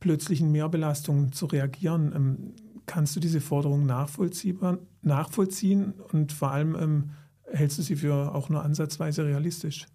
plötzlichen 0.00 0.50
Mehrbelastungen 0.52 1.32
zu 1.32 1.46
reagieren. 1.46 2.12
Ähm, 2.14 2.54
kannst 2.86 3.16
du 3.16 3.20
diese 3.20 3.40
Forderung 3.40 3.86
nachvollziehen 3.86 5.94
und 6.12 6.32
vor 6.32 6.50
allem 6.50 6.74
ähm, 6.74 7.10
hältst 7.46 7.78
du 7.78 7.82
sie 7.82 7.96
für 7.96 8.34
auch 8.34 8.48
nur 8.48 8.62
ansatzweise 8.62 9.24
realistisch? 9.24 9.86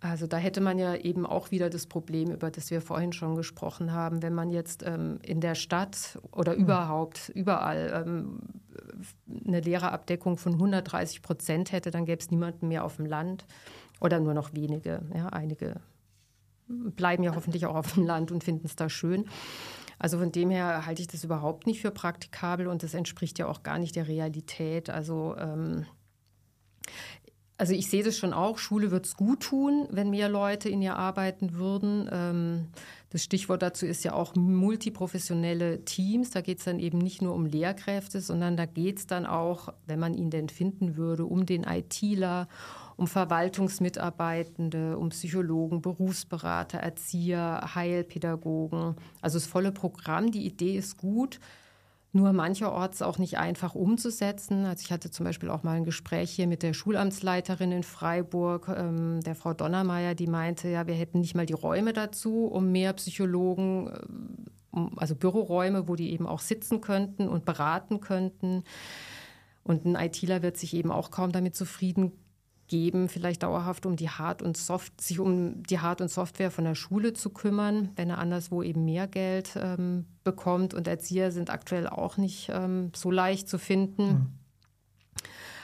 Also 0.00 0.26
da 0.26 0.36
hätte 0.36 0.60
man 0.60 0.78
ja 0.78 0.94
eben 0.94 1.24
auch 1.24 1.50
wieder 1.50 1.70
das 1.70 1.86
Problem, 1.86 2.30
über 2.30 2.50
das 2.50 2.70
wir 2.70 2.82
vorhin 2.82 3.12
schon 3.12 3.34
gesprochen 3.34 3.92
haben, 3.92 4.22
wenn 4.22 4.34
man 4.34 4.50
jetzt 4.50 4.82
ähm, 4.84 5.18
in 5.22 5.40
der 5.40 5.54
Stadt 5.54 6.18
oder 6.32 6.54
mhm. 6.54 6.62
überhaupt 6.62 7.30
überall 7.30 8.04
ähm, 8.04 8.40
eine 9.46 9.60
Lehrerabdeckung 9.60 10.36
von 10.36 10.54
130 10.54 11.22
Prozent 11.22 11.72
hätte, 11.72 11.90
dann 11.90 12.04
gäbe 12.04 12.20
es 12.20 12.30
niemanden 12.30 12.68
mehr 12.68 12.84
auf 12.84 12.96
dem 12.96 13.06
Land 13.06 13.46
oder 14.00 14.20
nur 14.20 14.34
noch 14.34 14.52
wenige, 14.52 15.00
ja, 15.14 15.28
einige 15.28 15.80
bleiben 16.68 17.22
ja 17.22 17.34
hoffentlich 17.34 17.66
auch 17.66 17.76
auf 17.76 17.94
dem 17.94 18.04
Land 18.04 18.32
und 18.32 18.44
finden 18.44 18.66
es 18.66 18.76
da 18.76 18.88
schön. 18.88 19.26
Also 19.98 20.18
von 20.18 20.30
dem 20.30 20.50
her 20.50 20.84
halte 20.84 21.00
ich 21.00 21.08
das 21.08 21.24
überhaupt 21.24 21.66
nicht 21.66 21.80
für 21.80 21.90
praktikabel 21.90 22.66
und 22.66 22.82
das 22.82 22.92
entspricht 22.92 23.38
ja 23.38 23.46
auch 23.46 23.62
gar 23.62 23.78
nicht 23.78 23.96
der 23.96 24.08
Realität. 24.08 24.90
Also 24.90 25.34
ähm, 25.38 25.86
also 27.58 27.72
ich 27.72 27.88
sehe 27.88 28.02
das 28.02 28.18
schon 28.18 28.32
auch, 28.32 28.58
Schule 28.58 28.90
wird 28.90 29.06
es 29.06 29.16
gut 29.16 29.40
tun, 29.40 29.88
wenn 29.90 30.10
mehr 30.10 30.28
Leute 30.28 30.68
in 30.68 30.82
ihr 30.82 30.96
arbeiten 30.96 31.54
würden. 31.54 32.08
Ähm, 32.12 32.66
das 33.10 33.24
Stichwort 33.24 33.62
dazu 33.62 33.86
ist 33.86 34.04
ja 34.04 34.12
auch 34.12 34.34
multiprofessionelle 34.34 35.84
Teams. 35.84 36.30
Da 36.30 36.42
geht 36.42 36.58
es 36.58 36.64
dann 36.64 36.78
eben 36.78 36.98
nicht 36.98 37.22
nur 37.22 37.34
um 37.34 37.46
Lehrkräfte, 37.46 38.20
sondern 38.20 38.56
da 38.56 38.66
geht 38.66 38.98
es 38.98 39.06
dann 39.06 39.24
auch, 39.24 39.72
wenn 39.86 39.98
man 39.98 40.12
ihn 40.12 40.28
denn 40.28 40.50
finden 40.50 40.96
würde, 40.96 41.24
um 41.24 41.46
den 41.46 41.64
ITler, 41.64 42.48
um 42.96 43.06
Verwaltungsmitarbeitende, 43.06 44.98
um 44.98 45.08
Psychologen, 45.08 45.80
Berufsberater, 45.80 46.78
Erzieher, 46.78 47.70
Heilpädagogen. 47.74 48.96
Also 49.22 49.38
das 49.38 49.46
volle 49.46 49.72
Programm. 49.72 50.30
Die 50.30 50.44
Idee 50.44 50.76
ist 50.76 50.98
gut 50.98 51.40
nur 52.16 52.32
mancherorts 52.32 53.02
auch 53.02 53.18
nicht 53.18 53.38
einfach 53.38 53.74
umzusetzen. 53.74 54.64
Also 54.64 54.82
ich 54.82 54.90
hatte 54.90 55.10
zum 55.10 55.24
Beispiel 55.24 55.50
auch 55.50 55.62
mal 55.62 55.76
ein 55.76 55.84
Gespräch 55.84 56.32
hier 56.32 56.48
mit 56.48 56.62
der 56.62 56.72
Schulamtsleiterin 56.72 57.70
in 57.70 57.82
Freiburg, 57.84 58.68
ähm, 58.76 59.20
der 59.20 59.36
Frau 59.36 59.54
Donnermeier, 59.54 60.14
die 60.14 60.26
meinte, 60.26 60.68
ja, 60.68 60.86
wir 60.86 60.94
hätten 60.94 61.20
nicht 61.20 61.36
mal 61.36 61.46
die 61.46 61.52
Räume 61.52 61.92
dazu, 61.92 62.46
um 62.46 62.72
mehr 62.72 62.92
Psychologen, 62.94 63.88
äh, 64.74 64.80
also 64.96 65.14
Büroräume, 65.14 65.86
wo 65.86 65.94
die 65.94 66.12
eben 66.12 66.26
auch 66.26 66.40
sitzen 66.40 66.80
könnten 66.80 67.28
und 67.28 67.44
beraten 67.44 68.00
könnten. 68.00 68.64
Und 69.62 69.84
ein 69.84 69.94
ITler 69.94 70.42
wird 70.42 70.56
sich 70.56 70.74
eben 70.74 70.90
auch 70.90 71.10
kaum 71.10 71.32
damit 71.32 71.54
zufrieden 71.54 72.12
geben, 72.68 73.08
vielleicht 73.08 73.42
dauerhaft 73.42 73.86
um 73.86 73.96
die 73.96 74.10
Hard- 74.10 74.42
und 74.42 74.56
Soft, 74.56 75.00
sich 75.00 75.18
um 75.18 75.62
die 75.62 75.78
Hard- 75.80 76.00
und 76.00 76.10
Software 76.10 76.50
von 76.50 76.64
der 76.64 76.74
Schule 76.74 77.12
zu 77.12 77.30
kümmern, 77.30 77.90
wenn 77.96 78.10
er 78.10 78.18
anderswo 78.18 78.62
eben 78.62 78.84
mehr 78.84 79.06
Geld 79.06 79.56
ähm, 79.56 80.06
bekommt. 80.24 80.74
Und 80.74 80.88
Erzieher 80.88 81.32
sind 81.32 81.50
aktuell 81.50 81.86
auch 81.86 82.16
nicht 82.16 82.50
ähm, 82.52 82.90
so 82.94 83.10
leicht 83.10 83.48
zu 83.48 83.58
finden. 83.58 84.06
Mhm. 84.06 84.26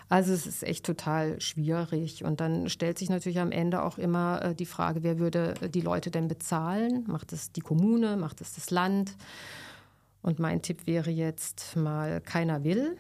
Also 0.09 0.35
es 0.35 0.47
ist 0.47 0.63
echt 0.63 0.85
total 0.85 1.41
schwierig. 1.41 2.23
Und 2.23 2.41
dann 2.41 2.69
stellt 2.69 2.99
sich 2.99 3.09
natürlich 3.09 3.41
am 3.41 3.51
Ende 3.51 3.83
auch 3.83 3.97
immer 3.97 4.43
äh, 4.43 4.55
die 4.55 4.67
Frage, 4.67 5.03
wer 5.03 5.19
würde 5.19 5.55
die 5.73 5.81
Leute 5.81 6.11
denn 6.11 6.29
bezahlen? 6.29 7.05
Macht 7.07 7.33
es 7.33 7.51
die 7.53 7.63
Kommune? 7.63 8.17
Macht 8.17 8.43
es 8.43 8.55
das 8.55 8.71
Land? 8.71 9.17
Und 10.21 10.39
mein 10.39 10.61
Tipp 10.61 10.87
wäre 10.87 11.11
jetzt 11.11 11.77
mal, 11.77 12.21
keiner 12.21 12.63
will. 12.63 12.97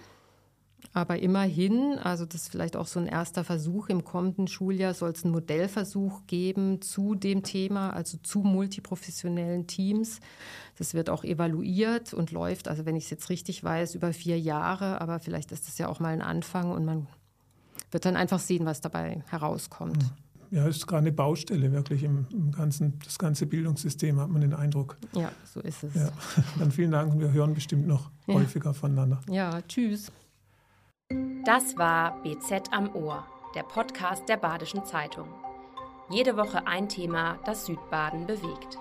Aber 0.94 1.18
immerhin, 1.18 1.98
also 1.98 2.26
das 2.26 2.42
ist 2.42 2.48
vielleicht 2.50 2.76
auch 2.76 2.86
so 2.86 3.00
ein 3.00 3.06
erster 3.06 3.44
Versuch, 3.44 3.88
im 3.88 4.04
kommenden 4.04 4.46
Schuljahr 4.46 4.92
soll 4.92 5.10
es 5.10 5.24
einen 5.24 5.32
Modellversuch 5.32 6.26
geben 6.26 6.82
zu 6.82 7.14
dem 7.14 7.42
Thema, 7.42 7.90
also 7.90 8.18
zu 8.22 8.40
multiprofessionellen 8.40 9.66
Teams. 9.66 10.20
Das 10.76 10.92
wird 10.92 11.08
auch 11.08 11.24
evaluiert 11.24 12.12
und 12.12 12.30
läuft, 12.30 12.68
also 12.68 12.84
wenn 12.84 12.96
ich 12.96 13.04
es 13.04 13.10
jetzt 13.10 13.30
richtig 13.30 13.64
weiß, 13.64 13.94
über 13.94 14.12
vier 14.12 14.38
Jahre. 14.38 15.00
Aber 15.00 15.18
vielleicht 15.18 15.50
ist 15.52 15.66
das 15.66 15.78
ja 15.78 15.88
auch 15.88 15.98
mal 15.98 16.12
ein 16.12 16.22
Anfang 16.22 16.70
und 16.70 16.84
man 16.84 17.06
wird 17.90 18.04
dann 18.04 18.16
einfach 18.16 18.40
sehen, 18.40 18.66
was 18.66 18.80
dabei 18.80 19.22
herauskommt. 19.28 20.04
Ja, 20.50 20.68
es 20.68 20.76
ist 20.76 20.86
gerade 20.86 21.00
eine 21.00 21.12
Baustelle 21.12 21.72
wirklich 21.72 22.02
im, 22.02 22.26
im, 22.30 22.52
ganzen, 22.52 22.98
das 23.02 23.18
ganze 23.18 23.46
Bildungssystem, 23.46 24.20
hat 24.20 24.28
man 24.28 24.42
den 24.42 24.52
Eindruck. 24.52 24.98
Ja, 25.14 25.32
so 25.50 25.60
ist 25.60 25.82
es. 25.82 25.94
Ja. 25.94 26.10
Dann 26.58 26.70
vielen 26.70 26.90
Dank 26.90 27.10
und 27.10 27.20
wir 27.20 27.32
hören 27.32 27.54
bestimmt 27.54 27.86
noch 27.86 28.10
ja. 28.26 28.34
häufiger 28.34 28.74
voneinander. 28.74 29.22
Ja, 29.30 29.62
tschüss. 29.62 30.12
Das 31.44 31.77
war 31.77 32.22
BZ 32.22 32.72
am 32.72 32.94
Ohr, 32.94 33.27
der 33.55 33.62
Podcast 33.62 34.29
der 34.29 34.37
Badischen 34.37 34.85
Zeitung. 34.85 35.29
Jede 36.09 36.37
Woche 36.37 36.66
ein 36.66 36.88
Thema, 36.88 37.38
das 37.44 37.66
Südbaden 37.66 38.27
bewegt. 38.27 38.79